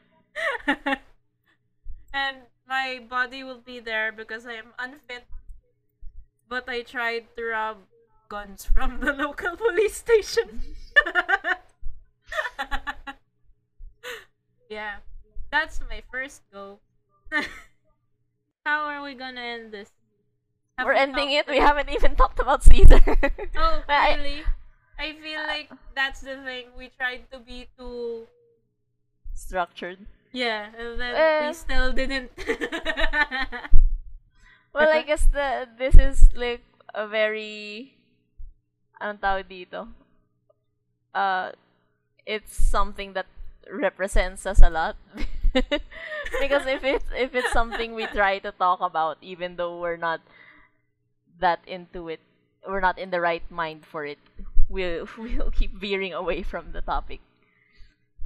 [2.14, 2.36] and
[2.68, 5.26] my body will be there because I am unfit.
[6.48, 7.76] But I tried to rob
[8.28, 10.62] guns from the local police station.
[14.70, 15.02] Yeah,
[15.50, 16.78] that's my first go.
[18.64, 19.90] How are we gonna end this?
[20.78, 21.48] Have We're we ending it.
[21.48, 23.00] We haven't even talked about Caesar.
[23.56, 24.42] Oh, But I- really?
[25.00, 26.76] I feel like that's the thing.
[26.76, 28.26] We tried to be too
[29.34, 29.98] Structured.
[30.32, 31.48] Yeah, and then Eh.
[31.48, 32.30] we still didn't.
[34.72, 36.62] Well, I guess the this is like
[36.94, 37.96] a very
[39.02, 39.88] anong tawag dito?
[41.14, 41.50] Uh
[42.22, 43.26] it's something that
[43.72, 44.96] represents us a lot.
[45.52, 50.20] because if it's if it's something we try to talk about even though we're not
[51.40, 52.20] that into it,
[52.66, 54.18] we're not in the right mind for it.
[54.68, 57.20] we'll we'll keep veering away from the topic.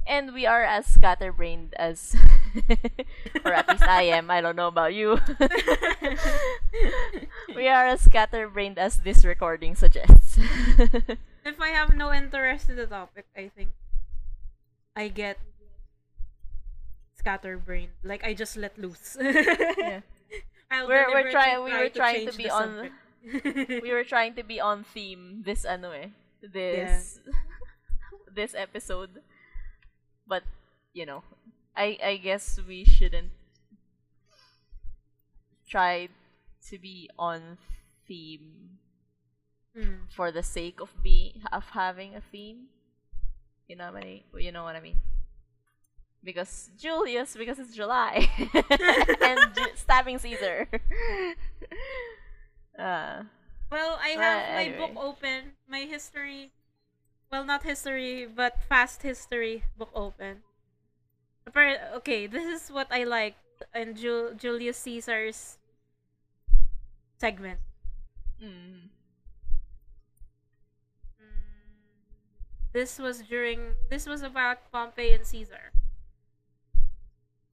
[0.05, 2.13] And we are as scatterbrained as
[3.43, 4.29] or at least I am.
[4.29, 5.17] I don't know about you.
[7.55, 10.37] we are as scatterbrained as this recording suggests.
[10.37, 13.73] if I have no interest in the topic, I think
[14.95, 15.37] I get
[17.15, 17.91] scatterbrained.
[18.03, 19.17] Like I just let loose.
[19.19, 20.01] yeah.
[20.71, 22.89] We're we're trying we were trying to be on
[23.81, 26.09] we were trying to be on theme this ano eh
[26.41, 27.21] this
[28.33, 29.21] this episode
[30.27, 30.43] but
[30.91, 31.23] you know
[31.77, 33.31] i i guess we shouldn't
[35.69, 36.09] try
[36.69, 37.57] to be on
[38.07, 38.79] theme
[39.75, 40.07] Hmm.
[40.07, 42.71] for the sake of being of having a theme
[43.67, 45.01] you know what I you know what I mean
[46.23, 48.29] because Julius because it's July
[49.21, 50.67] and Ju- stabbing Caesar
[52.79, 53.23] uh
[53.71, 56.51] Well, I Uh, have my book open, my history.
[57.31, 60.43] Well, not history, but fast history book open.
[61.95, 63.35] Okay, this is what I like
[63.73, 65.57] in Ju- Julius Caesar's
[67.19, 67.59] segment.
[68.41, 68.89] mm,
[72.75, 73.79] This was during.
[73.89, 75.71] This was about Pompey and Caesar.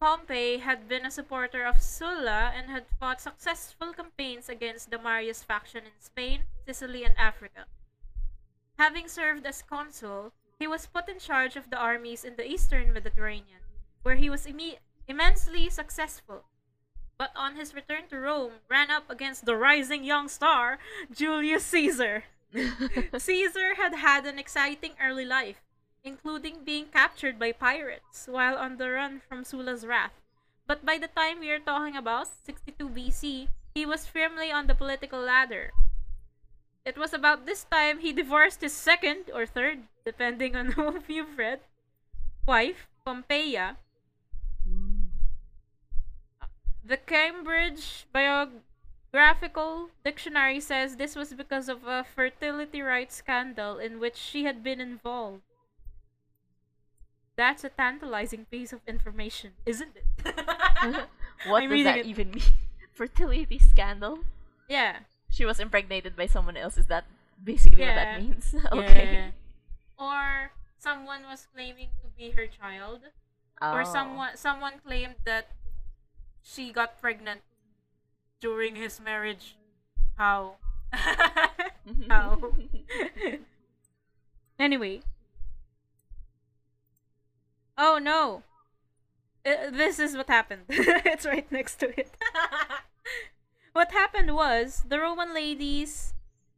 [0.01, 5.45] Pompey had been a supporter of Sulla and had fought successful campaigns against the Marius
[5.45, 7.67] faction in Spain, Sicily, and Africa.
[8.81, 12.93] Having served as consul, he was put in charge of the armies in the eastern
[12.93, 13.63] Mediterranean,
[14.03, 16.47] where he was imme- immensely successful.
[17.17, 20.81] But on his return to Rome, ran up against the rising young star,
[21.15, 22.25] Julius Caesar.
[23.19, 25.63] Caesar had had an exciting early life,
[26.05, 30.13] including being captured by pirates while on the run from Sulla's wrath.
[30.67, 34.75] But by the time we are talking about, 62 BC, he was firmly on the
[34.75, 35.73] political ladder.
[36.85, 41.39] It was about this time he divorced his second or third, depending on who you've
[41.39, 41.61] read,
[42.47, 43.77] wife, Pompeia.
[44.69, 45.09] Mm.
[46.85, 48.07] The Cambridge
[49.13, 54.63] Biographical Dictionary says this was because of a fertility rites scandal in which she had
[54.65, 55.43] been involved.
[57.37, 60.07] That's a tantalizing piece of information, isn't it?
[61.47, 62.07] what I'm does that it.
[62.07, 62.43] even mean
[62.93, 64.19] fertility scandal
[64.69, 65.01] yeah.
[65.31, 67.05] she was impregnated by someone else is that
[67.43, 69.31] basically what that means okay Yeah.
[69.99, 73.01] Or someone was claiming to be her child,
[73.61, 73.85] or Oh.
[73.85, 75.49] someone someone claimed that
[76.43, 77.41] she got pregnant
[78.43, 79.55] during his marriage.
[80.19, 80.57] How?
[82.11, 82.53] How?
[84.59, 85.01] anyway.
[87.79, 88.43] Oh no.
[89.47, 90.63] Uh, this is what happened.
[90.69, 92.11] it's right next to it.
[93.73, 96.13] what happened was the Roman ladies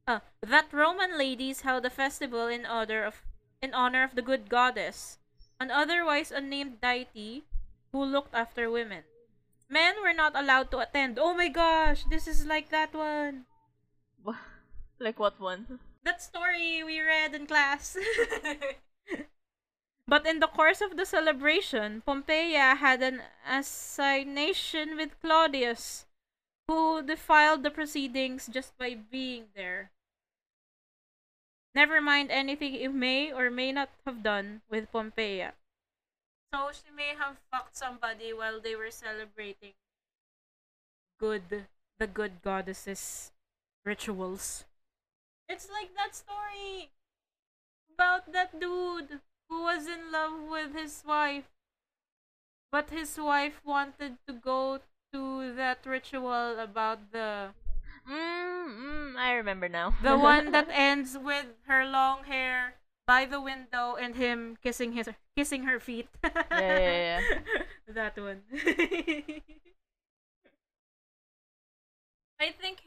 [0.09, 3.23] uh, that Roman ladies held a festival in honor of
[3.61, 5.19] in honor of the good goddess,
[5.61, 7.45] an otherwise unnamed deity
[7.93, 9.05] who looked after women.
[9.69, 11.19] Men were not allowed to attend.
[11.19, 13.47] Oh my gosh, this is like that one.
[14.99, 17.97] Like what one That story we read in class.
[20.07, 26.07] but in the course of the celebration, Pompeia had an assignation with Claudius,
[26.69, 29.91] who defiled the proceedings just by being there.
[31.75, 35.55] Never mind anything he may or may not have done with Pompeia.
[36.55, 39.75] So she may have fucked somebody while they were celebrating
[41.19, 41.67] good
[41.99, 43.33] the good goddesses
[43.85, 44.63] rituals.
[45.49, 46.95] It's like that story
[47.93, 51.51] about that dude who was in love with his wife.
[52.71, 54.79] But his wife wanted to go
[55.13, 57.51] to that ritual about the
[58.09, 62.75] mm, mm, I remember now the one that ends with her long hair
[63.07, 66.09] by the window and him kissing his kissing her feet.
[66.25, 67.21] yeah, yeah,
[67.89, 68.43] that one.
[72.41, 72.79] I think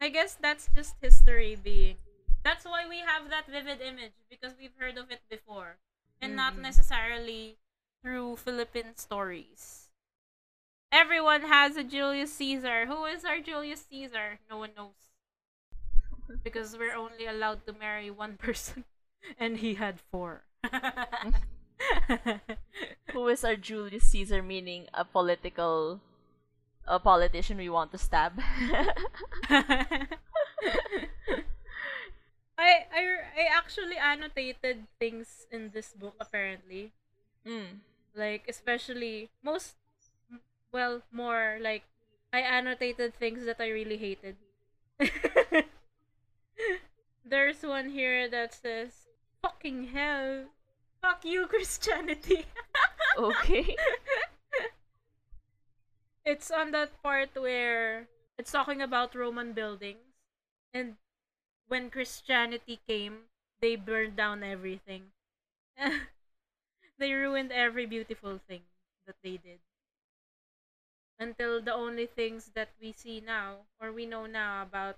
[0.00, 1.96] I guess that's just history being.
[2.42, 5.76] That's why we have that vivid image because we've heard of it before
[6.20, 6.62] and not Mhm.
[6.62, 7.58] necessarily
[8.02, 9.90] through Philippine stories.
[10.92, 12.86] Everyone has a Julius Caesar.
[12.86, 14.40] Who is our Julius Caesar?
[14.48, 15.09] No one knows.
[16.42, 18.84] Because we're only allowed to marry one person
[19.38, 20.42] and he had four.
[23.12, 26.00] who is our Julius Caesar meaning a political
[26.86, 28.36] a politician we want to stab
[29.48, 29.64] I,
[32.92, 33.02] I
[33.32, 36.92] I actually annotated things in this book apparently.
[37.46, 37.80] mm.
[38.14, 39.76] Like especially most
[40.72, 41.82] well, more like
[42.32, 44.36] I annotated things that I really hated.
[47.24, 49.08] There's one here that says,
[49.42, 50.46] "Fucking hell,
[51.00, 52.46] fuck you, Christianity."
[53.16, 53.76] Okay.
[56.24, 58.08] it's on that part where
[58.38, 60.14] it's talking about Roman buildings,
[60.72, 60.96] and
[61.68, 63.28] when Christianity came,
[63.60, 65.12] they burned down everything.
[66.98, 68.62] they ruined every beautiful thing
[69.06, 69.60] that they did.
[71.18, 74.96] Until the only things that we see now, or we know now about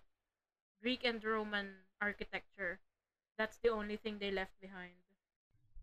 [0.82, 2.78] Greek and Roman architecture,
[3.38, 4.92] that's the only thing they left behind.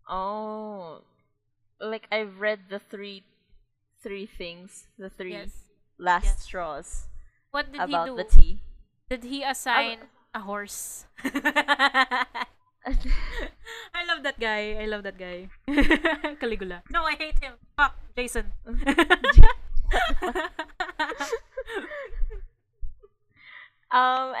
[0.08, 1.02] Oh,
[1.80, 3.24] like I've read the three,
[4.02, 5.50] three things, the three Yes.
[5.98, 6.42] last Yes.
[6.44, 7.08] straws
[7.50, 8.16] What did about he do?
[8.16, 8.60] the tea.
[9.10, 11.06] Did he assign a horse?
[11.24, 12.26] I
[14.06, 14.76] love that guy.
[14.80, 15.48] I love that guy.
[16.40, 16.82] Caligula.
[16.90, 17.54] No, I hate him.
[17.76, 18.52] Fuck, Jason.
[23.90, 24.34] um,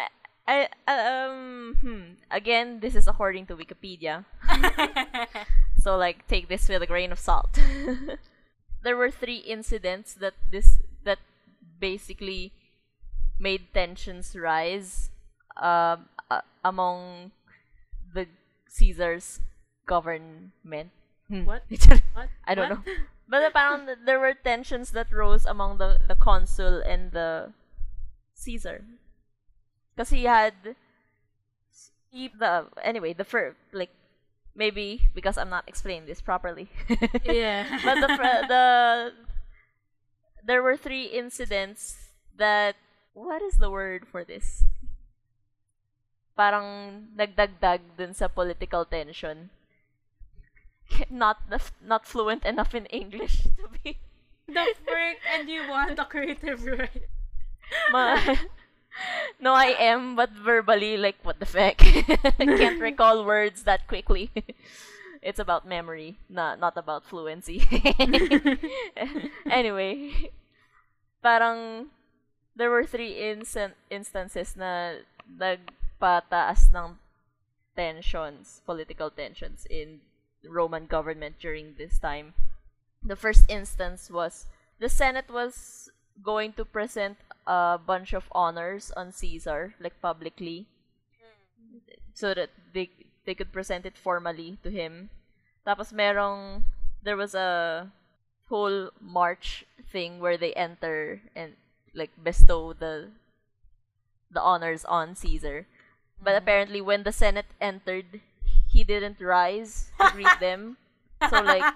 [0.50, 2.02] I, um, hmm.
[2.30, 4.24] Again, this is according to Wikipedia.
[5.80, 7.56] So like take this with a grain of salt.
[8.82, 11.18] there were three incidents that this that
[11.80, 12.52] basically
[13.38, 15.08] made tensions rise
[15.56, 17.32] um, uh, among
[18.12, 18.26] the
[18.68, 19.40] Caesar's
[19.86, 20.90] government.
[21.28, 21.44] Hmm.
[21.46, 21.64] What?
[22.12, 22.28] what?
[22.44, 22.86] I don't What?
[22.86, 22.94] know.
[23.28, 27.52] But apparently th- there were tensions that rose among the, the consul and the
[28.34, 28.84] Caesar.
[30.00, 30.80] Because he had
[32.08, 33.92] He- the anyway the fir like
[34.56, 36.72] maybe because I'm not explaining this properly.
[37.28, 37.68] Yeah.
[37.84, 38.08] but the
[38.48, 38.64] the
[40.40, 42.80] there were three incidents that
[43.12, 44.64] what is the word for this?
[46.32, 49.52] Parang nagdagdag dun sa political tension.
[51.12, 51.44] Not
[51.84, 54.00] not fluent enough in English to be
[54.48, 57.04] the frick and you want a creative right?
[57.92, 58.16] ma-
[59.40, 61.78] No, I am, but verbally, like, what the fuck?
[62.38, 64.30] Can't recall words that quickly.
[65.22, 67.64] it's about memory, not not about fluency.
[69.48, 70.30] anyway,
[71.22, 71.88] parang
[72.56, 76.98] there were three instan- instances na nagpataas ng
[77.76, 80.00] tensions, political tensions in
[80.44, 82.34] Roman government during this time.
[83.02, 84.46] The first instance was
[84.80, 85.88] the Senate was
[86.22, 90.66] going to present a bunch of honors on Caesar, like publicly,
[92.14, 92.90] so that they
[93.24, 95.10] they could present it formally to him.
[95.66, 96.64] Tapos merong
[97.02, 97.88] there was a
[98.48, 101.54] whole march thing where they enter and
[101.94, 103.08] like bestow the
[104.30, 105.66] the honors on Caesar.
[106.20, 106.42] But mm-hmm.
[106.42, 108.20] apparently when the Senate entered,
[108.68, 110.76] he didn't rise to greet them.
[111.28, 111.74] So like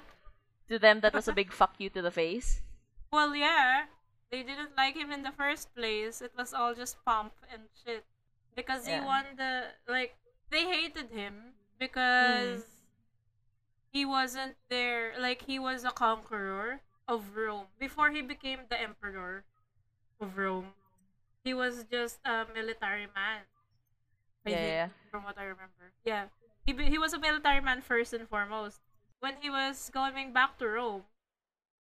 [0.69, 2.61] to them that was a big fuck you to the face.
[3.13, 3.87] Well, yeah.
[4.35, 6.21] They didn't like him in the first place.
[6.21, 8.03] It was all just pomp and shit.
[8.57, 9.07] Because he Yeah.
[9.07, 10.19] won the like
[10.51, 13.95] they hated him because hmm.
[13.95, 19.45] he wasn't there like he was a conqueror of Rome before he became the emperor
[20.19, 20.75] of Rome.
[21.45, 23.47] He was just a military man.
[24.45, 24.89] Yeah, think, yeah.
[25.13, 25.95] from what I remember.
[26.03, 26.27] Yeah.
[26.67, 28.81] He be- he was a military man first and foremost.
[29.21, 31.07] When he was going back to Rome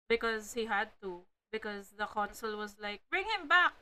[0.08, 1.26] because he had to
[1.56, 3.74] because the consul was like bring him back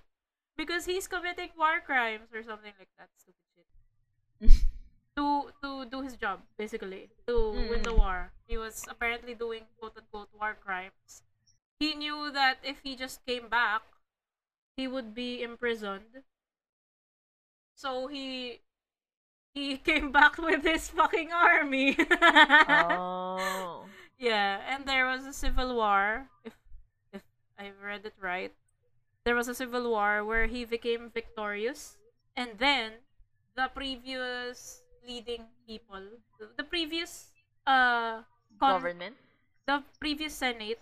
[0.58, 3.68] because he's committing war crimes or something like that stupid shit
[5.18, 5.26] to
[5.62, 7.36] to do his job basically to
[7.70, 8.02] win the Mm.
[8.04, 11.22] war he was apparently doing quote unquote war crimes
[11.80, 13.82] he knew that if he just came back
[14.78, 16.24] he would be imprisoned
[17.76, 18.60] so he
[19.54, 21.94] he came back with his fucking army
[22.90, 23.86] oh.
[24.18, 26.26] yeah, and there was a civil war.
[26.44, 26.54] If
[27.64, 28.54] I've read it right,
[29.26, 31.98] there was a civil war where he became victorious,
[32.36, 32.94] and then
[33.56, 36.02] the previous leading people,
[36.58, 37.32] the, previous
[37.68, 38.24] uh
[38.60, 39.18] Government?
[39.68, 40.80] the previous senate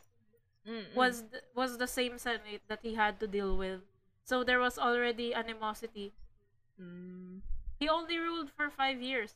[0.67, 0.93] Mm-mm.
[0.95, 3.81] was th- was the same senate that he had to deal with.
[4.25, 6.13] So there was already animosity.
[6.81, 7.41] Mm.
[7.79, 9.35] He only ruled for five years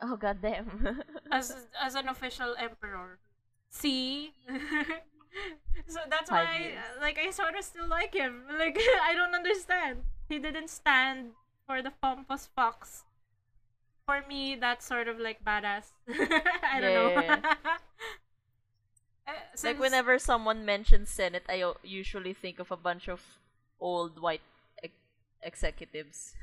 [0.00, 1.00] Oh goddamn.
[1.30, 3.18] as as an official emperor.
[3.70, 4.34] See,
[5.88, 6.78] so that's why, years.
[6.78, 8.44] uh, like, I sort of still like him.
[8.58, 10.02] Like, I don't understand.
[10.28, 11.32] He didn't stand
[11.66, 13.04] for the pompous fox.
[14.06, 15.92] For me, that's sort of like badass.
[16.08, 17.08] I don't know.
[17.10, 17.40] Yeah.
[19.26, 19.32] Uh,
[19.64, 23.22] like whenever someone mentions Senate, I usually think of a bunch of
[23.80, 24.42] old white
[24.82, 24.92] ex-
[25.42, 26.34] executives.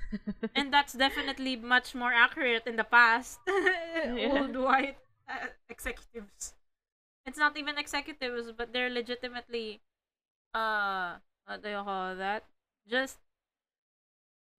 [0.56, 3.40] and that's definitely much more accurate in the past.
[4.26, 4.98] Old white
[5.30, 6.54] uh, executives.
[7.26, 9.82] It's not even executives, but they're legitimately,
[10.54, 12.46] uh, what do you call that?
[12.88, 13.20] Just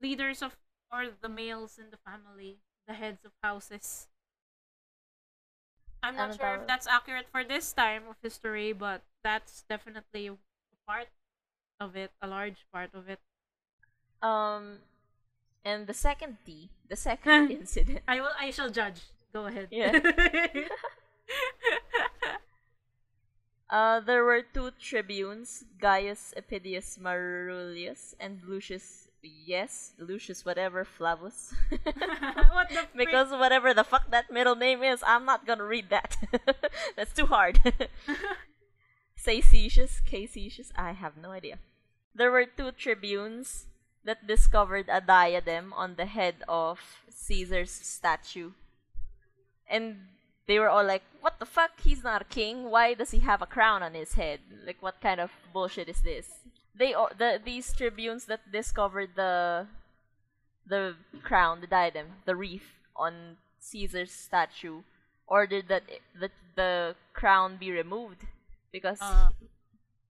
[0.01, 0.57] leaders of
[0.93, 4.09] or the males in the family, the heads of houses.
[6.03, 10.37] I'm not sure if that's accurate for this time of history, but that's definitely a
[10.87, 11.09] part
[11.81, 13.21] of it, a large part of it.
[14.21, 14.79] Um,
[15.65, 18.01] and the second T, the second incident.
[18.07, 18.35] I will.
[18.39, 19.01] I shall judge.
[19.33, 19.69] Go ahead.
[19.71, 19.99] Yeah.
[23.73, 31.55] Uh, there were two tribunes, Gaius Epidius Marulius and Lucius, yes, Lucius whatever, Flavus.
[32.53, 36.19] what the because whatever the fuck that middle name is, I'm not gonna read that.
[36.97, 37.61] That's too hard.
[39.17, 41.59] Caesius, Caesius, I have no idea.
[42.15, 43.69] There were two tribunes
[44.05, 48.53] that discovered a diadem on the head of Caesar's statue.
[49.67, 50.13] And
[50.47, 51.81] they were all like, what the fuck?
[51.83, 52.71] He's not a king.
[52.71, 54.41] Why does he have a crown on his head?
[54.67, 56.27] Like, what kind of bullshit is this?
[56.75, 59.67] They the these tribunes that discovered the
[60.67, 64.83] the crown, the diadem, the wreath on Caesar's statue,
[65.27, 65.83] ordered that
[66.19, 68.25] that the crown be removed
[68.73, 69.31] because Uh.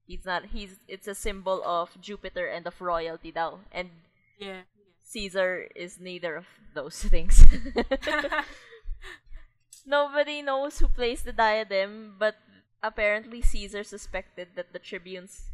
[0.06, 3.90] he's not he's it's a symbol of Jupiter and of royalty now, and
[4.38, 4.62] yeah.
[5.04, 7.44] Caesar is neither of those things.
[9.84, 12.36] Nobody knows who placed the diadem, but
[12.82, 15.50] apparently Caesar suspected that the tribunes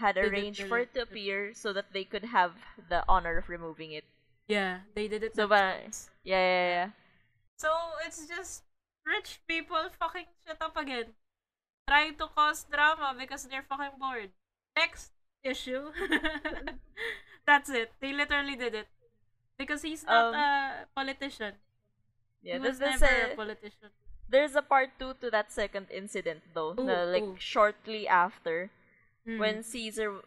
[0.00, 2.52] had arranged for it to appear so that they could have
[2.88, 4.04] the honor of removing it.
[4.48, 5.34] Yeah, they did it.
[5.36, 5.80] So, but
[6.22, 6.88] yeah, yeah, yeah.
[7.56, 7.70] So
[8.04, 8.64] it's just
[9.06, 11.14] rich people fucking shit up again.
[11.88, 14.30] Trying to cause drama because they're fucking bored.
[14.76, 15.12] Next
[15.42, 15.92] issue.
[17.46, 17.92] That's it.
[18.00, 18.88] They literally did it.
[19.58, 21.54] Because he's not Um, a politician.
[22.44, 23.88] Yeah, he there's, never a a, politician.
[24.28, 26.76] there's a part two to that second incident though.
[26.78, 27.36] Ooh, na, like ooh.
[27.38, 28.70] shortly after,
[29.26, 29.38] Mm.
[29.40, 30.20] when Caesar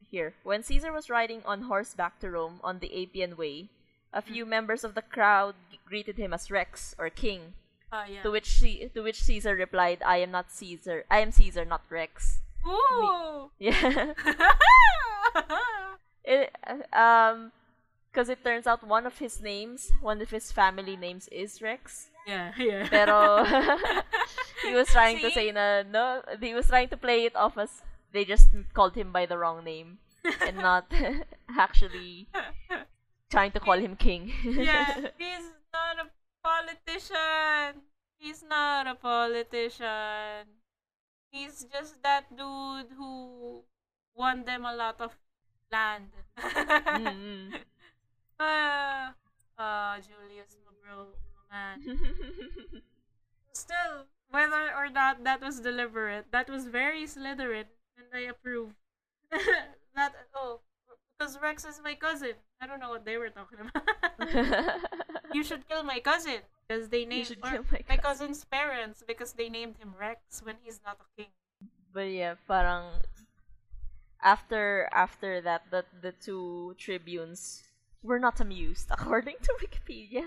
[0.00, 3.68] here when Caesar was riding on horseback to Rome on the Appian Way,
[4.12, 4.48] a few Mm.
[4.48, 7.52] members of the crowd g- greeted him as Rex or King.
[7.92, 8.22] Ah, yeah.
[8.24, 11.04] To which to which Caesar replied, "I am not Caesar.
[11.12, 13.52] I am Caesar, not Rex." Ooh!
[13.60, 14.16] Yeah.
[16.24, 17.52] it, uh, um,
[18.12, 22.10] because it turns out one of his names, one of his family names is Rex.
[22.26, 22.88] yeah, yeah.
[22.88, 23.44] Pero
[24.66, 27.82] he was trying to say na no, he was trying to play it off as
[28.12, 29.98] they just called him by the wrong name
[30.44, 30.88] and not
[31.56, 32.28] actually
[33.30, 34.32] trying to call him king.
[34.44, 36.06] yeah, he's not a
[36.44, 37.82] politician.
[38.18, 40.48] He's not a politician.
[41.30, 43.62] He's just that dude who
[44.14, 45.16] won them a lot of
[45.70, 46.10] land.
[46.40, 47.52] Mm-mm.
[48.40, 49.14] Ah,
[49.58, 51.06] ah, Julius, my bro,
[51.50, 51.78] my man.
[53.52, 57.66] Still, whether or not that was deliberate, that was very Slytherin,
[57.96, 58.74] and I approve.
[59.94, 60.60] that oh,
[61.18, 62.34] because Rex is my cousin.
[62.60, 63.82] I don't know what they were talking about.
[65.34, 67.58] you should kill my cousin because they named my
[67.88, 71.30] my cousin's parents because they named him Rex when he's not a king.
[71.92, 73.02] but yeah, parang
[74.22, 77.67] after after that, the the two tribunes
[78.02, 80.24] were not amused, according to Wikipedia,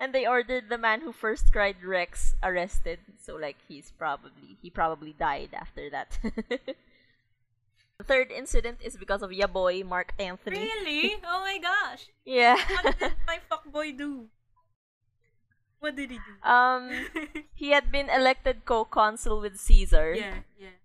[0.00, 2.98] and they ordered the man who first cried Rex arrested.
[3.20, 6.18] So like he's probably he probably died after that.
[7.98, 10.58] the third incident is because of ya boy Mark Antony.
[10.58, 11.16] Really?
[11.24, 12.08] Oh my gosh!
[12.24, 12.56] Yeah.
[12.56, 14.26] What did my fuckboy do?
[15.80, 16.34] What did he do?
[16.48, 16.90] um,
[17.54, 20.14] he had been elected co-consul with Caesar.
[20.14, 20.78] yeah, yeah.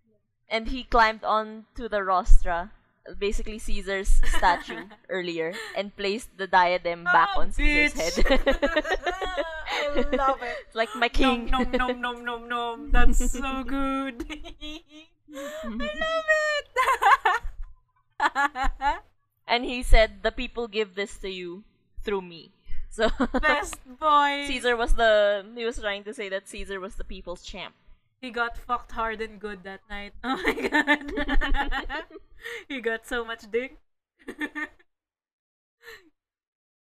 [0.49, 2.71] and he climbed onto the rostra,
[3.19, 8.25] basically Caesar's statue earlier, and placed the diadem ah, back Oh, on Caesar's head.
[9.67, 10.67] I love it.
[10.73, 11.47] Like my king.
[11.51, 12.91] Nom nom nom nom nom nom.
[12.91, 14.25] That's so good.
[15.33, 16.27] I love
[18.19, 19.03] it.
[19.47, 21.63] and he said, "The people give this to you
[22.03, 22.51] through me."
[22.89, 23.09] So
[23.41, 24.45] Best boy.
[24.47, 25.45] Caesar was the.
[25.55, 27.75] He was trying to say that Caesar was the people's champ.
[28.21, 30.13] He got fucked hard and good that night.
[30.23, 31.11] Oh my god.
[32.67, 33.77] he got so much dick.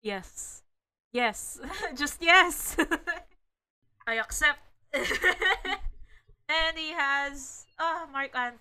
[0.02, 0.64] yes.
[1.14, 1.60] Yes.
[1.96, 2.76] Just yes.
[4.08, 4.60] I accept.
[4.94, 5.06] and
[6.76, 8.60] he has oh Mark Antony.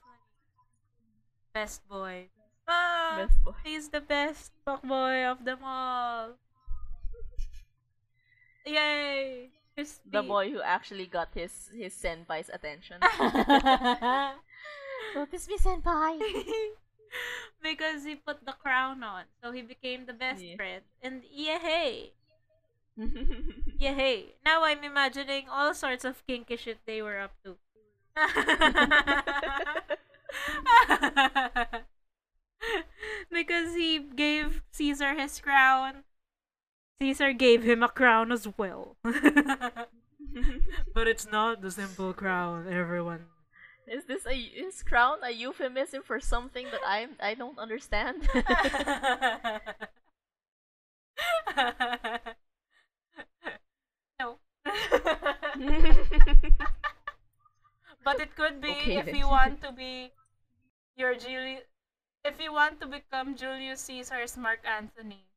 [1.54, 2.28] Best boy.
[2.68, 3.52] Ah, Best boy.
[3.64, 6.36] He's the best fuckboy of them all.
[8.66, 9.48] Yay!
[10.10, 12.98] The boy who actually got his his senpai's attention.
[15.14, 16.18] Notice me, senpai.
[17.62, 20.56] because he put the crown on, so he became the best Yeah.
[20.56, 20.82] friend.
[21.02, 22.12] And yay!
[23.78, 24.34] Yay!
[24.44, 27.56] Now I'm imagining all sorts of kinky shit they were up to.
[33.30, 36.04] because he gave Caesar his crown,
[37.00, 38.96] Caesar gave him a crown as well.
[39.02, 39.88] but
[41.06, 43.26] it's not the simple crown, everyone.
[43.86, 48.28] Is this a is crown a euphemism for something that I I don't understand?
[54.20, 54.38] no.
[58.04, 59.16] but it could be Okay, if then.
[59.16, 60.12] you want to be
[60.96, 61.64] your Julius
[62.24, 65.27] if you want to become Julius Caesar's Mark Antony,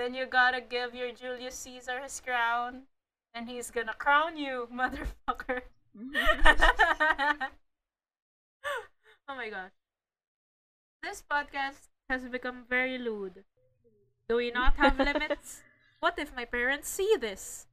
[0.00, 2.84] then you gotta give your Julius Caesar his crown
[3.34, 5.60] and he's gonna crown you, motherfucker.
[9.28, 9.72] oh my gosh.
[11.02, 13.44] This podcast has become very lewd.
[14.28, 15.60] Do we not have limits?
[16.00, 17.66] What if my parents see this?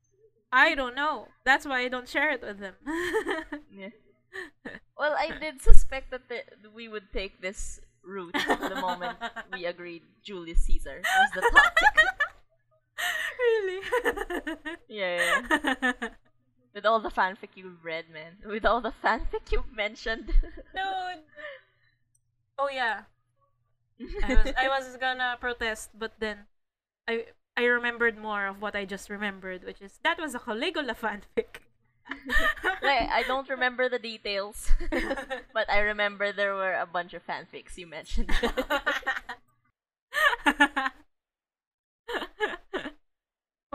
[0.52, 1.30] I don't know.
[1.46, 2.76] That's why I don't share it with them.
[3.72, 3.90] Yeah.
[4.98, 9.18] Well, I did suspect that the, we would take this route the moment
[9.54, 12.17] we agreed Julius Caesar was the topic.
[13.40, 13.82] Really?
[14.90, 15.42] Yeah,
[15.82, 15.92] yeah.
[16.74, 18.38] With all the fanfic you've read, man.
[18.46, 20.28] With all the fanfic you've mentioned.
[20.76, 21.24] Dude.
[22.58, 23.04] Oh yeah.
[24.24, 26.46] I was I was gonna protest, but then
[27.08, 27.26] I
[27.58, 31.66] I remembered more of what I just remembered, which is that was a Caligula fanfic.
[32.82, 34.72] like, I don't remember the details,
[35.54, 38.32] but I remember there were a bunch of fanfics you mentioned.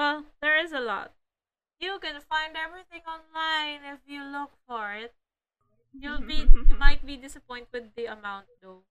[0.03, 1.13] Well, there is a lot.
[1.79, 5.15] You can find everything online if you look for it.
[5.95, 8.83] You'll be you might be disappointed with the amount though.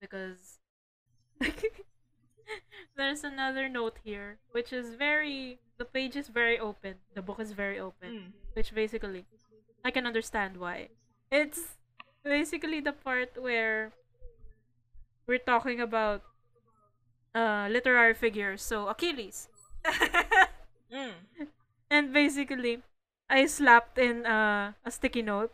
[0.00, 0.60] Because
[2.96, 7.02] there's another note here which is very the page is very open.
[7.14, 8.10] The book is very open.
[8.10, 8.30] Mm.
[8.54, 9.24] Which basically
[9.84, 10.88] I can understand why.
[11.30, 11.78] It's
[12.22, 13.90] basically the part where
[15.26, 16.22] we're talking about
[17.34, 18.62] uh literary figures.
[18.62, 19.48] So Achilles.
[20.92, 21.14] Mm.
[21.90, 22.80] and basically
[23.28, 25.52] I slapped in uh, a sticky note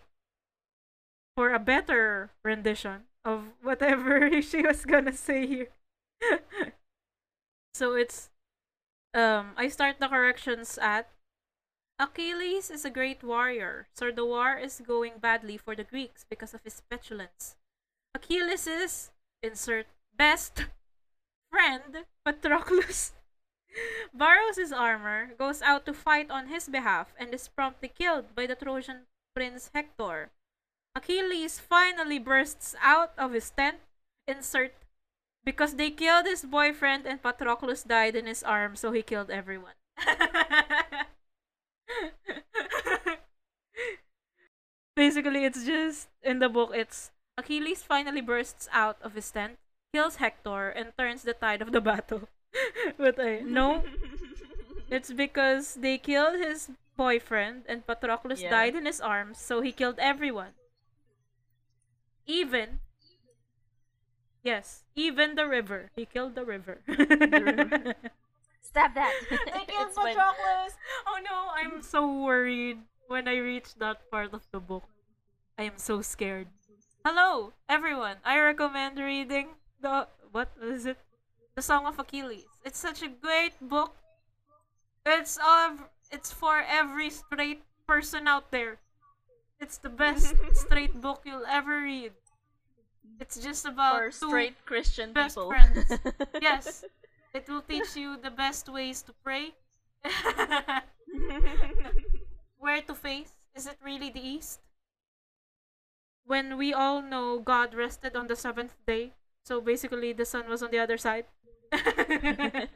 [1.36, 5.68] for a better rendition of whatever she was gonna say here.
[7.74, 8.30] so it's
[9.14, 11.08] um I start the corrections at
[11.98, 16.52] Achilles is a great warrior, so the war is going badly for the Greeks because
[16.52, 17.56] of his petulance.
[18.14, 19.10] Achilles is
[19.42, 20.66] insert best
[21.50, 23.12] friend Patroclus
[24.14, 28.46] borrows his armor, goes out to fight on his behalf, and is promptly killed by
[28.46, 30.30] the Trojan prince Hector.
[30.94, 33.78] Achilles finally bursts out of his tent,
[34.28, 34.74] insert
[35.44, 39.74] because they killed his boyfriend and Patroclus died in his arms, so he killed everyone.
[44.94, 49.58] Basically, it's just in the book, it's Achilles finally bursts out of his tent,
[49.92, 52.28] kills Hector, and turns the tide of the battle.
[52.98, 53.82] but I no,
[54.90, 58.50] it's because they killed his boyfriend and Patroclus Yeah.
[58.50, 60.52] died in his arms, so he killed everyone.
[62.26, 62.80] Even
[64.42, 65.90] Yes, even the river.
[65.94, 66.80] He killed the river.
[66.86, 67.94] river.
[68.62, 69.14] Stab that.
[69.30, 70.74] They killed It's when- Patroclus.
[71.06, 74.84] Oh no, I'm so worried when I reach that part of the book.
[75.58, 76.48] I am so scared.
[77.04, 78.16] Hello, everyone.
[78.24, 80.98] I recommend reading the what is it?
[81.54, 82.46] The Song of Achilles.
[82.64, 83.96] It's such a great book.
[85.04, 88.78] It's of it's for every straight person out there.
[89.60, 92.12] It's the best straight book you'll ever read.
[93.20, 95.50] It's just about For two straight Christian best people.
[95.50, 95.98] friends.
[96.40, 96.84] Yes.
[97.34, 99.54] It will teach you the best ways to pray.
[102.58, 103.32] Where to face?
[103.54, 104.60] Is it really the east?
[106.24, 109.12] When we all know God rested on the seventh day,
[109.44, 111.26] so basically the sun was on the other side.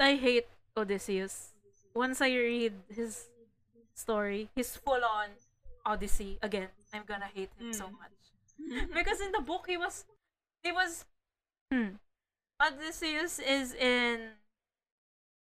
[0.00, 0.46] I hate
[0.76, 1.52] Odysseus.
[1.94, 3.26] Once I read his
[3.94, 5.28] story, his full on
[5.84, 7.98] Odyssey again, I'm gonna hate him so Mm.
[7.98, 8.16] much.
[8.94, 10.04] because in the book he was
[10.62, 11.04] he was
[11.72, 11.96] hmm,
[12.60, 14.36] Odysseus is in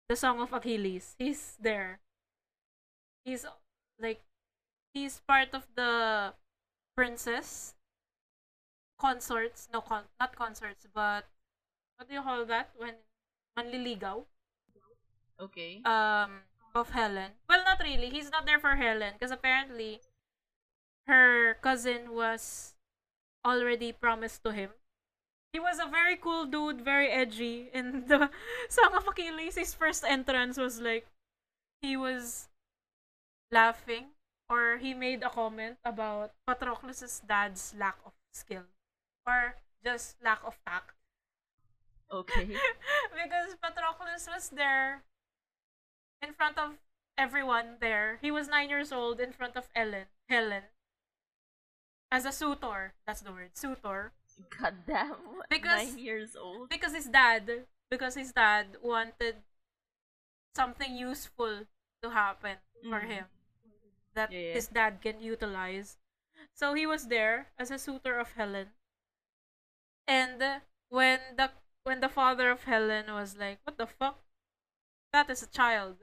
[0.09, 1.15] the Song of Achilles.
[1.19, 2.01] He's there.
[3.25, 3.45] He's
[4.01, 4.23] like
[4.95, 6.33] he's part of the
[6.97, 7.75] princess
[8.99, 9.69] consorts.
[9.73, 11.27] No, con- not consorts, but
[11.99, 12.95] what do you call that when
[13.59, 14.23] manliligaw
[15.43, 15.83] okay.
[15.85, 17.33] um of Helen.
[17.49, 18.09] Well, not really.
[18.11, 20.01] He's not there for Helen because apparently
[21.07, 22.75] her cousin was
[23.45, 24.71] already promised to him.
[25.53, 27.71] He was a very cool dude, very edgy.
[27.73, 28.31] In the
[28.69, 31.07] Song of Achilles, his first entrance was like
[31.81, 32.49] he was
[33.51, 34.13] laughing
[34.49, 38.65] or he made a comment about Patroclus's dad's lack of skill
[39.27, 40.98] or just lack of tact.
[42.13, 42.47] Okay.
[43.13, 45.03] because Patroclus was there
[46.23, 46.79] in front of
[47.17, 48.19] everyone there.
[48.23, 50.63] He was nine years old in front of Ellen, Helen,
[52.11, 52.95] as a suitor.
[53.07, 54.13] That's the word, suitor.
[54.59, 55.17] God damn.
[55.51, 56.69] Because- Nine years old.
[56.71, 59.37] Because his dad, because his dad wanted
[60.55, 61.67] something useful
[62.03, 62.57] to happen
[62.89, 63.09] for Mm.
[63.11, 63.25] him
[64.15, 64.55] that Yeah, yeah.
[64.55, 65.99] his dad can utilize.
[66.55, 68.71] So he was there as a suitor of Helen.
[70.07, 71.51] And when the
[71.89, 74.21] when the father of Helen was like, "What the fuck?
[75.15, 75.97] That is a child.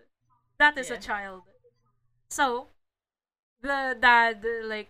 [0.58, 1.44] That is a child."
[2.28, 2.70] So
[3.62, 4.90] the dad like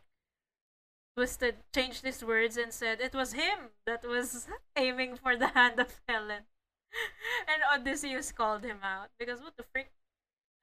[1.18, 5.80] twisted changed his words and said it was him that was aiming for the hand
[5.80, 6.48] of Helen.
[7.52, 9.92] and Odysseus called him out because what the freak?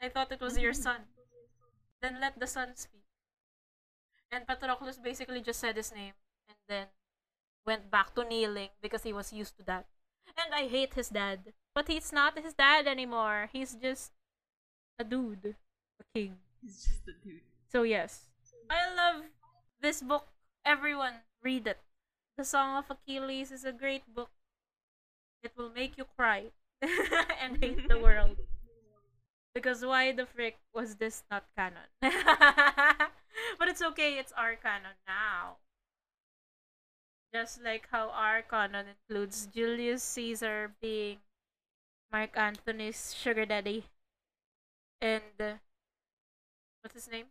[0.00, 1.02] I thought it was your son.
[2.00, 3.04] Then let the son speak.
[4.32, 6.14] And Patroclus basically just said his name
[6.48, 6.86] and then
[7.66, 9.86] went back to kneeling because he was used to that.
[10.26, 11.52] And I hate his dad.
[11.74, 13.48] But he's not his dad anymore.
[13.52, 14.12] He's just
[14.98, 15.56] a dude.
[16.00, 16.36] A king.
[16.60, 17.40] He's just a dude.
[17.70, 18.28] So yes.
[18.70, 19.24] I love
[19.80, 20.28] this book.
[20.64, 21.78] Everyone read it.
[22.36, 24.30] The Song of Achilles is a great book.
[25.42, 26.52] It will make you cry
[26.82, 28.36] and hate the world.
[29.54, 31.90] Because why the frick was this not canon?
[32.00, 35.56] but it's okay, it's our canon now.
[37.34, 41.18] Just like how our canon includes Julius Caesar being
[42.12, 43.84] Mark Antony's sugar daddy
[45.00, 45.54] and uh,
[46.80, 47.26] what's his name?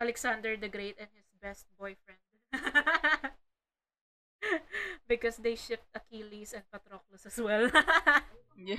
[0.00, 2.20] Alexander the Great and his best boyfriend.
[5.08, 7.70] because they shipped Achilles and Patroclus as well.
[8.60, 8.74] Yeah.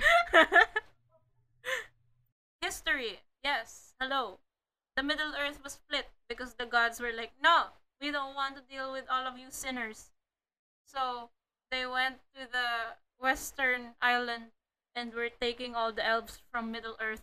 [2.62, 3.20] History.
[3.42, 3.94] Yes.
[3.98, 4.40] Hello.
[4.94, 7.68] The Middle Earth was split because the gods were like, no,
[8.00, 10.09] we don't want to deal with all of you sinners.
[10.92, 11.30] So
[11.70, 14.50] they went to the western island
[14.94, 17.22] and were taking all the elves from Middle Earth.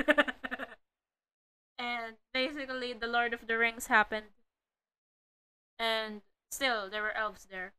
[1.78, 4.26] and basically, the Lord of the Rings happened.
[5.78, 7.72] And still, there were elves there.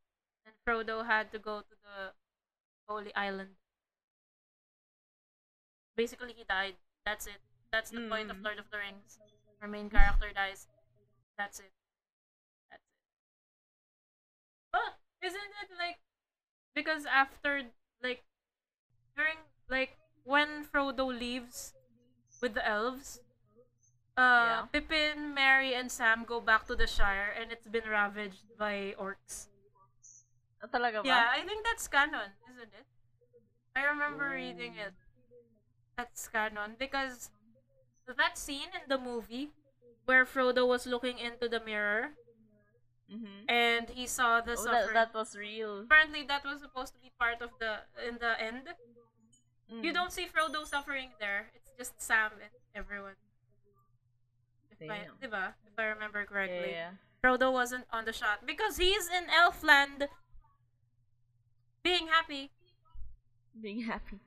[0.44, 2.12] And Frodo had to go to the
[2.88, 3.50] Holy Island.
[5.96, 6.74] Basically, he died.
[7.04, 7.40] That's it.
[7.70, 8.44] That's the point of Mm.
[8.44, 9.18] Lord of the Rings.
[9.62, 10.66] Our main character dies.
[11.36, 11.72] That's it.
[15.22, 15.98] Isn't it like
[16.74, 17.62] because after
[18.02, 18.24] like
[19.16, 21.74] during like when Frodo leaves
[22.40, 23.20] with the elves,
[24.16, 24.62] uh, Yeah.
[24.72, 29.48] Pippin, Merry, and Sam go back to the Shire, and it's been ravaged by orcs.
[30.62, 31.08] Ah, Talaga ba?
[31.08, 32.86] Yeah, I think that's canon, isn't it?
[33.76, 34.92] I remember reading it.
[35.96, 37.30] That's canon because
[38.06, 39.50] that scene in the movie
[40.04, 42.16] where Frodo was looking into the mirror
[43.10, 43.48] Mm-hmm.
[43.50, 44.94] and he saw the Oh, suffering.
[44.94, 45.80] that, that was real.
[45.80, 48.62] Apparently, that was supposed to be part of the in the end.
[49.68, 49.94] You Mm.
[49.94, 51.50] don't see Frodo suffering there.
[51.54, 53.14] It's just Sam and everyone.
[54.70, 55.54] If I, diba?
[55.66, 56.70] If I remember Yeah, correctly.
[56.70, 56.90] yeah.
[57.22, 60.08] Frodo wasn't on the shot because he's in Elfland
[61.82, 62.50] being happy
[63.60, 64.20] Being happy.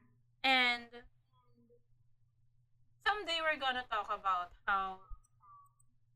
[0.44, 0.84] and
[3.06, 5.00] someday we're gonna talk about how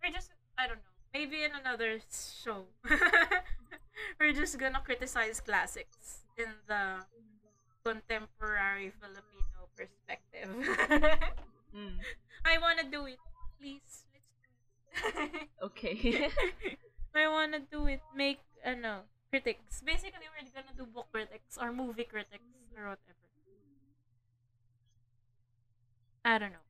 [0.03, 2.69] we're just I don't know maybe in another show
[4.19, 7.01] we're just gonna criticize classics in the
[7.81, 10.49] contemporary Filipino perspective.
[11.73, 11.97] Mm.
[12.45, 13.17] I wanna do it,
[13.57, 14.05] please.
[14.13, 14.29] Let's
[15.15, 15.49] do it.
[15.67, 16.29] Okay.
[17.15, 18.01] I wanna do it.
[18.13, 19.81] Make ano critics.
[19.81, 22.45] Basically, we're gonna do book critics or movie critics
[22.77, 23.25] or whatever.
[26.25, 26.67] I don't know.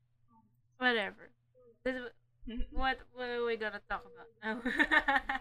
[0.78, 1.34] Whatever.
[2.48, 4.62] This- What what are we gonna talk about now?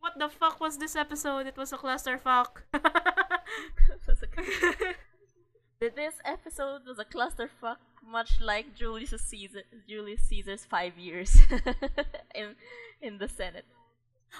[0.00, 1.46] what the fuck was this episode?
[1.46, 2.62] It was a clusterfuck.
[5.80, 11.38] this episode was a clusterfuck, much like Julius Caesar, Julius Caesar's five years
[12.34, 12.56] in
[13.00, 13.66] in the Senate.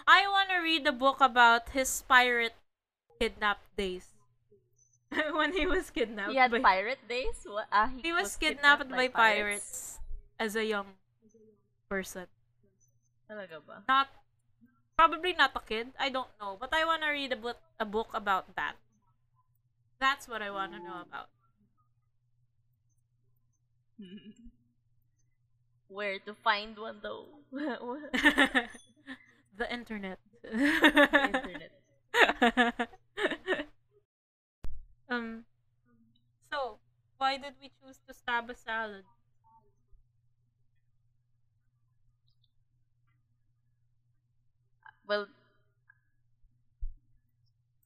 [0.06, 2.54] I wanna read the book about his pirate
[3.20, 4.06] kidnap days.
[5.34, 6.30] when he was kidnapped.
[6.30, 7.42] He had by- pirate days.
[7.44, 7.66] What?
[7.72, 9.98] Ah, He was, kidnapped, by pirates
[10.40, 10.96] as a young
[11.92, 12.24] person.
[13.28, 13.84] Talaga ba?
[13.84, 14.08] Not
[14.96, 15.92] probably not a kid.
[16.00, 18.80] I don't know, but I want to read a book a book about that.
[20.00, 21.28] That's what I want to know about.
[25.92, 27.28] Where to find one though?
[27.52, 28.64] the
[29.68, 30.16] internet.
[30.40, 31.76] the internet.
[35.10, 35.44] um.
[36.50, 36.78] So,
[37.18, 39.04] why did we choose to stab a salad?
[45.10, 45.26] Well,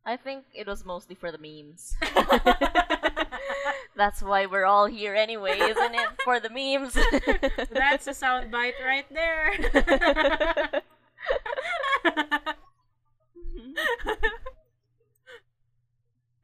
[0.04, 1.96] I think it was mostly for the memes.
[3.96, 6.08] that's why we're all here anyway, isn't it?
[6.22, 6.92] For the memes.
[7.72, 9.54] That's a soundbite right there.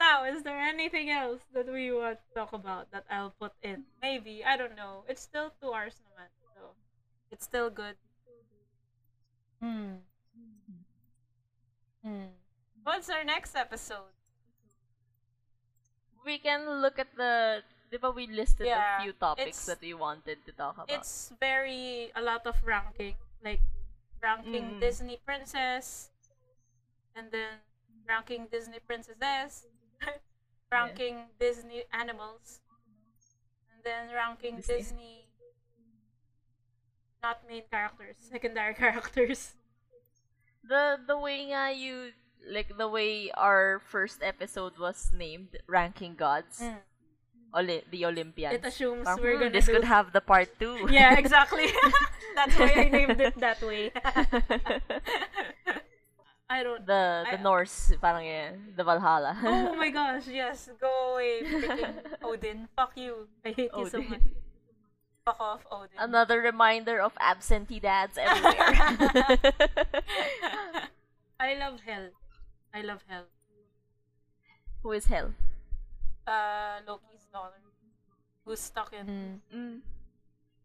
[0.01, 3.85] now, is there anything else that we want to talk about that I'll put in?
[4.01, 4.43] Maybe.
[4.47, 5.05] I don't know.
[5.07, 6.29] It's still two hours naman.
[6.55, 6.71] So,
[7.31, 7.97] it's still good.
[9.61, 9.97] Hmm.
[12.05, 12.33] Hmm.
[12.83, 14.13] What's our next episode?
[16.25, 19.95] we can look at the di ba we listed Yeah, a few topics that we
[19.95, 20.93] wanted to talk about.
[20.93, 23.61] It's very a lot of ranking, like
[24.23, 24.81] ranking Mm.
[24.81, 26.11] Disney princess,
[27.17, 27.65] and then
[28.07, 29.67] ranking Disney princesses,
[30.71, 32.61] ranking Disney animals,
[33.73, 34.77] and then ranking Disney.
[34.77, 35.15] Disney,
[37.23, 39.57] not main characters, secondary characters.
[40.71, 42.15] The the way nga you
[42.47, 46.63] like the way our first episode was named ranking gods
[47.53, 49.75] Oli- the olympians It assumes Parang, we're hmm, gonna this do.
[49.75, 51.67] could have the part two yeah, exactly.
[52.39, 53.91] That's why I named it that way.
[56.51, 56.83] I don't.
[56.87, 60.71] the the I- norse parang yan, the valhalla Oh my gosh, yes.
[60.81, 62.59] Go away, freaking Odin.
[62.75, 63.29] Fuck you.
[63.47, 64.23] I hate you so much.
[65.25, 65.61] Fuck off,
[65.99, 68.73] another reminder of absentee dads everywhere
[71.39, 72.09] I love Hel.
[72.73, 73.25] I love Hel.
[74.83, 75.35] who is Hel
[76.27, 77.61] Uh, Loki's daughter.
[78.47, 79.81] Who's stuck in mm.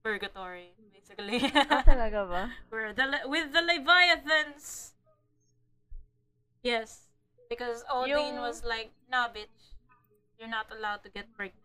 [0.03, 1.41] purgatory, basically.
[1.53, 4.93] ah, talaga ba Where the Le- with the Leviathans.
[6.63, 7.09] Yes,
[7.49, 9.73] because Odin Yung- was like, "Nah, bitch,
[10.39, 11.61] you're not allowed to get pregnant,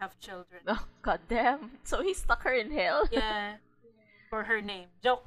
[0.00, 3.56] have children." oh god damn so he stuck her in hell yeah,
[4.30, 4.88] for her name.
[5.02, 5.24] Joke.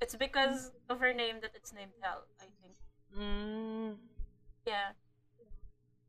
[0.00, 2.24] It's because of her name that it's named Hell.
[2.40, 2.74] I think.
[3.16, 3.94] mm.
[4.66, 4.92] Yeah.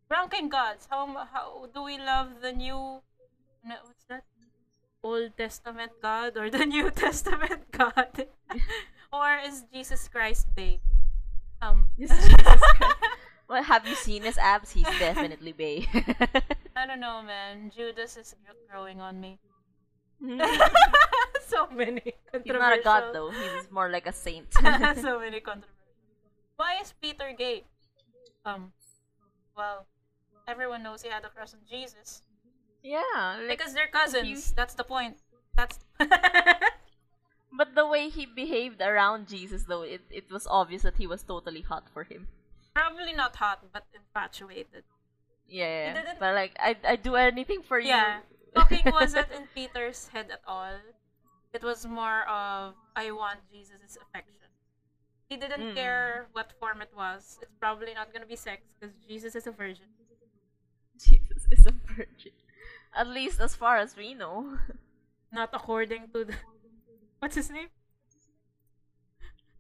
[0.10, 0.88] Ranking gods.
[0.90, 3.02] How how do we love the new?
[3.64, 4.24] No, what's that?
[5.04, 8.26] Old Testament God or the New Testament God?
[9.14, 10.82] or is Jesus Christ babe?
[11.62, 11.90] Um.
[11.98, 12.64] Is Jesus Christ-
[13.48, 15.88] well have you seen his abs he's definitely bay
[16.76, 17.72] I don't know, man.
[17.74, 19.40] Judas is gr- growing on me.
[21.48, 22.02] so many
[22.44, 25.72] He's not a god though he's more like a saint so many controversial.
[26.58, 27.64] Why is Peter gay?
[28.46, 28.72] Um,
[29.58, 29.88] well,
[30.48, 32.22] everyone knows he had a crush on Jesus
[32.84, 34.28] yeah like because they're cousins.
[34.30, 35.18] you- That's the point.
[35.58, 35.80] That's
[37.58, 41.24] But the way he behaved around Jesus, though, it, it was obvious that he was
[41.24, 42.28] totally hot for him.
[42.76, 44.84] Probably not hot, but infatuated.
[45.48, 48.52] Yeah, didn't- but like I I do anything for Yeah, you.
[48.60, 50.78] fucking wasn't in Peter's head at all.
[51.54, 54.50] It was more of I want Jesus' affection.
[55.30, 55.76] He didn't Mm.
[55.76, 57.40] care what form it was.
[57.42, 59.90] It's probably not gonna be sex because Jesus is a virgin.
[60.98, 62.34] Jesus is a virgin,
[62.94, 64.60] at least as far as we know.
[65.32, 66.36] Not according to the
[67.20, 67.70] what's his name?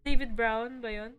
[0.05, 1.13] David Brown ba yun?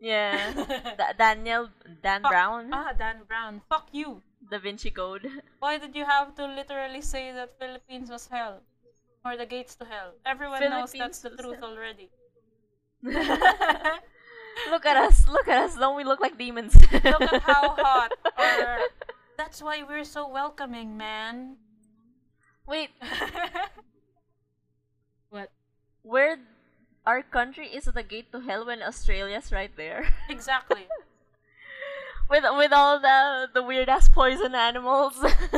[0.00, 0.52] Yeah,
[0.98, 1.70] Da- Daniel
[2.02, 3.60] Dan Fuck- Brown, Ah, Dan Brown.
[3.68, 4.22] Fuck you.
[4.50, 5.26] Da Vinci Code.
[5.58, 8.62] Why did you have to literally say that Philippines was hell?
[9.24, 10.14] Or the gates to hell?
[10.24, 11.74] Everyone knows that's Philippines the was truth hell.
[11.74, 12.08] already.
[14.70, 15.26] look at us!
[15.28, 15.74] Look at us!
[15.76, 16.74] Don't we look like demons?
[16.92, 18.12] Look at how hot.
[18.38, 18.78] Or
[19.36, 21.56] that's why we're so welcoming, man.
[22.66, 22.90] Wait,
[25.30, 25.50] what?
[26.02, 26.38] where
[27.08, 30.12] our country is the gate to hell when Australia's right there?
[30.28, 30.84] Exactly.
[32.28, 35.16] with with all the the weird ass poison animals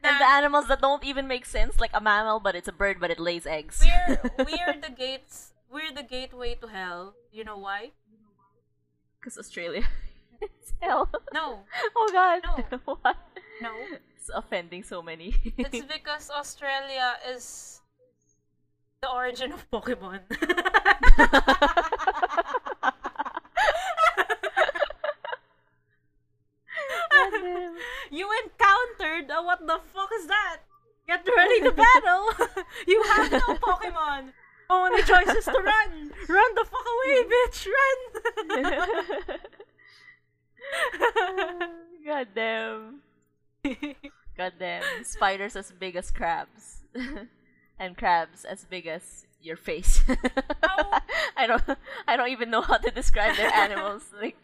[0.00, 2.96] and the animals that don't even make sense like a mammal but it's a bird
[2.98, 5.52] but it lays eggs we're we're the gates.
[5.70, 7.12] We're the gateway to hell.
[7.32, 7.92] You know why?
[9.20, 9.84] because australia
[10.40, 11.60] it's hell No,
[11.96, 12.80] oh god No.
[12.88, 13.16] what
[13.60, 13.72] no.
[14.16, 17.80] it's offending so many It's because Australia is
[19.04, 20.20] the origin of Pokemon.
[28.10, 30.58] You encountered a what the fuck is that?
[31.08, 32.28] Get ready to battle.
[32.86, 34.32] you have no Pokemon.
[34.70, 36.12] Only choice is to run.
[36.28, 37.66] Run the fuck away, bitch.
[37.74, 37.98] Run.
[42.06, 43.00] god damn
[44.36, 46.84] god damn spiders as big as crabs
[47.78, 51.00] and crabs as big as your face Ow.
[51.36, 51.62] i don't
[52.08, 54.36] i don't even know how to describe their animals like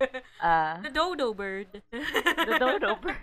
[0.42, 1.82] uh the dodo bird.
[1.92, 3.16] the dodo bird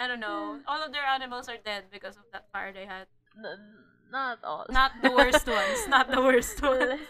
[0.00, 0.58] I don't know.
[0.66, 3.06] All of their animals are dead because of that fire they had.
[3.38, 3.78] N-
[4.10, 5.86] not all Not the worst ones.
[5.88, 7.00] Not the worst ones.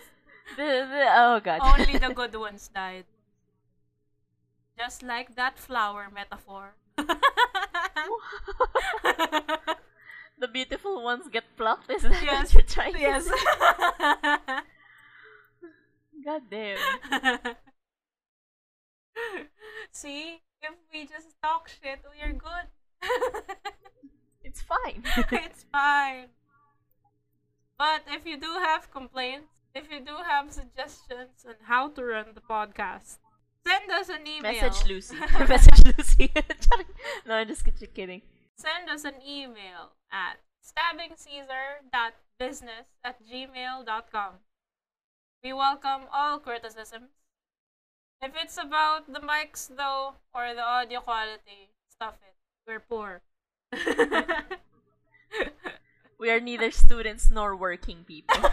[0.57, 3.07] The- the- oh god Only the good ones died.
[4.79, 6.77] Just like that flower metaphor.
[10.39, 11.91] The beautiful ones get plucked.
[11.91, 12.55] Is that Yes.
[12.55, 13.25] what you're trying yes.
[13.25, 13.37] to say?
[16.25, 16.79] God damn.
[19.93, 22.67] See, if we just talk shit, we are good.
[24.47, 25.03] It's fine.
[25.33, 26.27] it's fine.
[27.79, 32.27] But if you do have complaints, if you do have suggestions on how to run
[32.35, 33.19] the podcast,
[33.67, 34.53] send us an email.
[34.53, 35.17] Message Lucy.
[35.49, 36.31] Message Lucy.
[37.27, 37.65] no, I'm just
[37.95, 38.23] kidding.
[38.57, 44.35] Send us an email at stabbingcaesar.business at gmail.com.
[45.43, 47.11] We welcome all criticisms.
[48.23, 52.35] If it's about the mics, though, or the audio quality, stuff it.
[52.67, 53.21] We're poor.
[56.25, 58.49] We are neither students nor working people.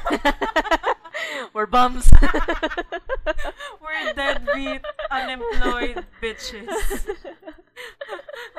[1.54, 2.12] We're bums.
[3.82, 7.08] We're deadbeat, unemployed bitches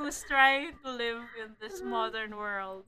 [0.02, 2.84] who's trying to live in this modern world.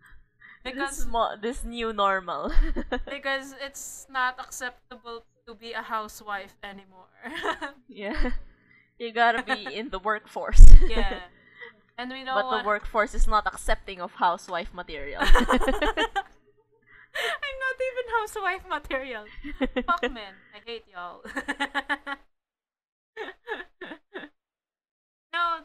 [0.64, 2.52] this, Because mo- this new normal.
[3.10, 7.10] because it's not acceptable to be a housewife anymore.
[7.88, 8.30] yeah.
[8.98, 10.64] You gotta be in the workforce.
[10.88, 11.20] yeah.
[11.98, 15.20] And we don't But the workforce is not accepting of housewife material.
[17.12, 19.24] I'm not even housewife material.
[19.86, 20.34] Fuck men.
[20.54, 21.22] I hate y'all.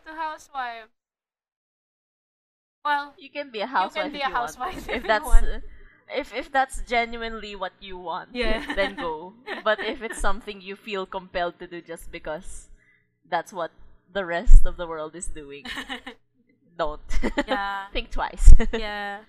[0.08, 0.90] To housewife.
[2.86, 5.60] Well, You can be a housewife be if a housewife if If that's uh,
[6.08, 8.64] if if that's genuinely what you want, Yeah.
[8.80, 9.34] then go.
[9.64, 12.70] But if it's something you feel compelled to do just because
[13.28, 13.72] that's what
[14.14, 15.66] the rest of the world is doing,
[16.80, 17.04] don't.
[17.48, 17.92] Yeah.
[17.92, 18.54] Think twice.
[18.72, 19.28] yeah.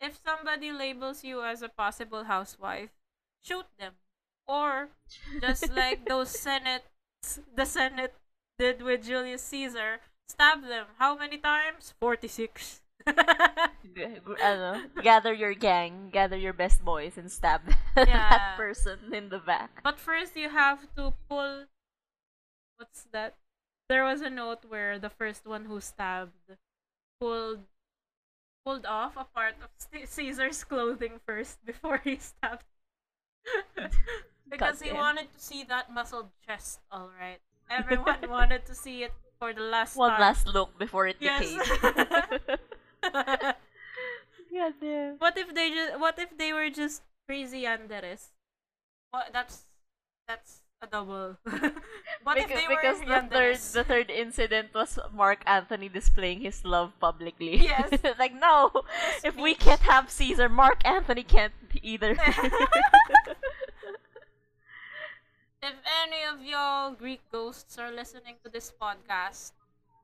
[0.00, 2.90] If somebody labels you as a possible housewife,
[3.44, 3.92] shoot them.
[4.48, 4.88] Or
[5.40, 6.84] just like those Senate,
[7.56, 8.14] the Senate
[8.58, 10.86] did with Julius Caesar, stab them.
[10.98, 11.94] How many times?
[12.00, 12.80] 46.
[14.42, 17.62] Ano, gather your gang, gather your best boys, and stab
[17.96, 18.28] Yeah.
[18.30, 19.80] that person in the back.
[19.84, 21.64] but first, you have to pull.
[22.76, 23.36] What's that?
[23.88, 26.58] There was a note where the first one who stabbed
[27.20, 27.64] pulled
[28.66, 29.70] pulled off a part of
[30.04, 32.64] Caesar's clothing first before he stabbed.
[34.50, 37.38] because he wanted to see that muscled chest, all right.
[37.70, 40.20] Everyone wanted to see it for the last One time.
[40.20, 41.44] last look before it Yes.
[44.52, 45.16] God damn.
[45.18, 45.98] what if they just?
[46.00, 48.30] What if they were just crazy yanderes?
[49.10, 49.30] What?
[49.32, 49.64] That's
[50.28, 51.36] that's a double.
[52.22, 56.40] what if Because, they were because the third the third incident was Mark Antony displaying
[56.40, 57.56] his love publicly.
[57.64, 57.90] Yes.
[58.18, 58.70] like no,
[59.24, 61.52] if we can't have Caesar, Mark Antony can't
[61.82, 62.16] either.
[65.62, 69.52] If any of y'all Greek ghosts are listening to this podcast,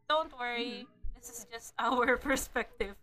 [0.08, 0.88] don't worry.
[0.88, 1.20] Mm-hmm.
[1.20, 2.96] This is just our perspective.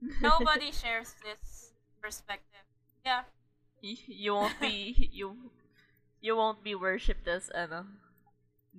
[0.22, 2.62] Nobody shares this perspective.
[3.04, 3.22] Yeah.
[3.82, 5.50] You won't be you
[6.22, 7.86] you won't be worshipped as ano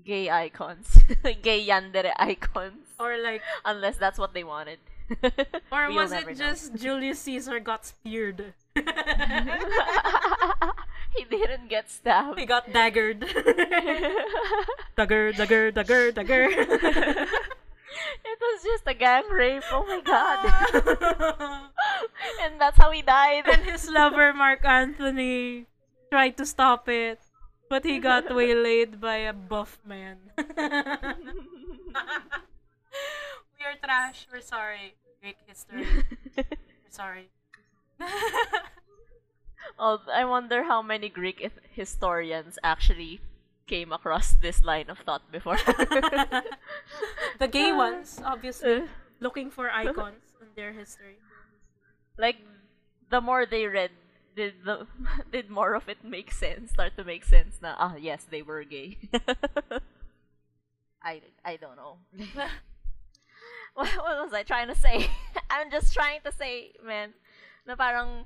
[0.04, 1.00] gay icons,
[1.44, 4.80] gay yandere icons, Or like, unless that's what they wanted.
[5.72, 6.34] or was it know.
[6.34, 8.54] just Julius Caesar got speared?
[11.16, 12.40] He didn't get stabbed.
[12.40, 13.22] he got daggered.
[14.98, 16.50] dagger, dagger, dagger, dagger.
[18.26, 19.64] It was just a gang rape.
[19.72, 20.44] Oh my god.
[22.44, 23.48] and that's how he died.
[23.48, 25.68] and his lover Mark Antony
[26.12, 27.20] tried to stop it,
[27.70, 30.18] but he got waylaid by a buff man.
[30.38, 30.44] we
[33.64, 34.28] are trash.
[34.32, 34.96] We're sorry.
[35.22, 35.88] Greek history.
[36.36, 37.30] We're sorry.
[39.80, 41.42] Oh, I wonder how many Greek
[41.72, 43.22] historians actually
[43.68, 45.58] came across this line of thought before.
[47.40, 48.88] the gay ones, obviously, Uh,
[49.20, 51.18] looking for icons in their history.
[52.18, 52.38] like
[53.10, 53.92] the more they read,
[54.36, 54.88] did the
[55.32, 56.72] did more of it make sense?
[56.72, 58.98] Start to make sense na ah yes they were gay.
[61.02, 61.98] I I don't know.
[63.74, 65.10] what, what was I trying to say?
[65.50, 67.14] I'm just trying to say, man,
[67.68, 68.26] na parang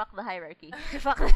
[0.00, 0.72] fuck the hierarchy.
[1.00, 1.20] fuck.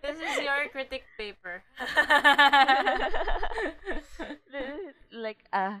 [0.00, 1.64] This is your critic paper.
[5.12, 5.78] like uh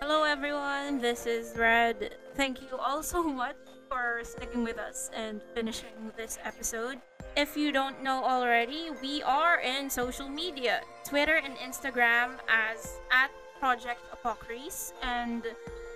[0.00, 2.14] Hello everyone, this is Red.
[2.36, 3.56] Thank you all so much
[3.94, 6.98] for sticking with us and finishing this episode.
[7.36, 13.30] If you don't know already, we are in social media Twitter and Instagram as at
[13.60, 15.44] Project Apokries and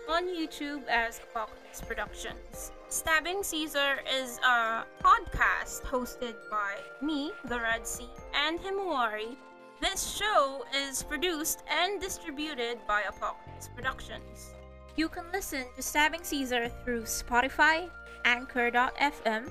[0.09, 2.70] on YouTube as Apokries Productions.
[2.88, 9.36] Stabbing Caesar is a podcast hosted by me, the Red Sea, and Himawari.
[9.80, 14.55] This show is produced and distributed by Apokries Productions.
[14.99, 17.88] You can listen to Stabbing Caesar through Spotify,
[18.24, 19.49] Anchor.fm,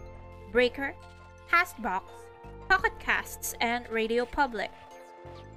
[0.51, 0.93] Breaker,
[1.49, 2.03] Castbox,
[2.67, 4.71] Pocket Casts, and Radio Public.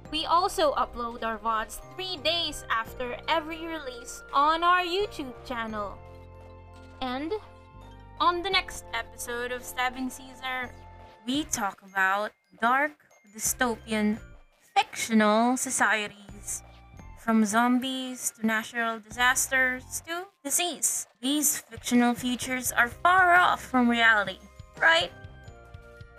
[0.09, 5.97] We also upload our VODs three days after every release on our YouTube channel.
[7.01, 7.33] And
[8.21, 10.71] on the next episode of Stabbing Caesar,
[11.27, 12.31] we talk about
[12.61, 12.93] dark,
[13.35, 14.19] dystopian,
[14.73, 16.20] fictional societies.
[17.21, 21.05] From zombies to natural disasters to disease.
[21.21, 24.39] These fictional futures are far off from reality,
[24.81, 25.11] right?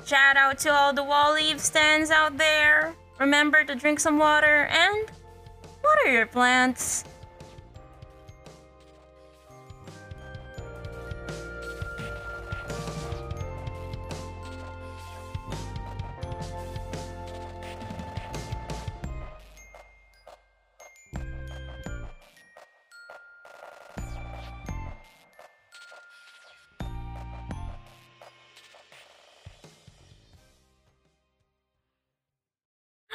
[0.07, 2.95] Shout out to all the wall leaf stands out there.
[3.19, 5.11] Remember to drink some water and
[5.83, 7.03] water your plants.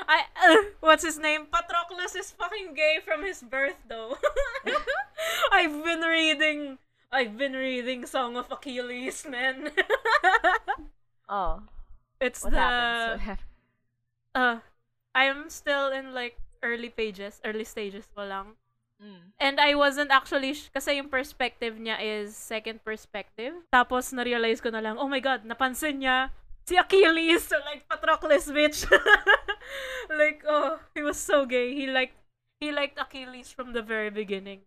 [0.07, 1.51] I uh, what's his name?
[1.51, 4.17] Patroclus is fucking gay from his birth though.
[5.51, 6.79] I've been reading
[7.11, 9.71] I've been reading Song of Achilles, man.
[11.27, 11.59] Oh,
[12.23, 13.19] it's what the happens?
[13.19, 13.51] What happens?
[14.31, 14.57] uh
[15.11, 18.55] I'm still in like early pages, early stages pa lang.
[19.03, 19.35] Mm.
[19.37, 23.53] And I wasn't actually, sh- kasi yung perspective niya is second perspective.
[23.69, 26.31] Tapos na-realize ko na lang, oh my god, napansin niya
[26.65, 27.43] si Achilles.
[27.45, 28.87] So like, Patroclus, bitch.
[30.09, 31.73] like, oh, he was so gay.
[31.75, 32.17] He liked,
[32.59, 34.66] he liked Achilles from the very beginning.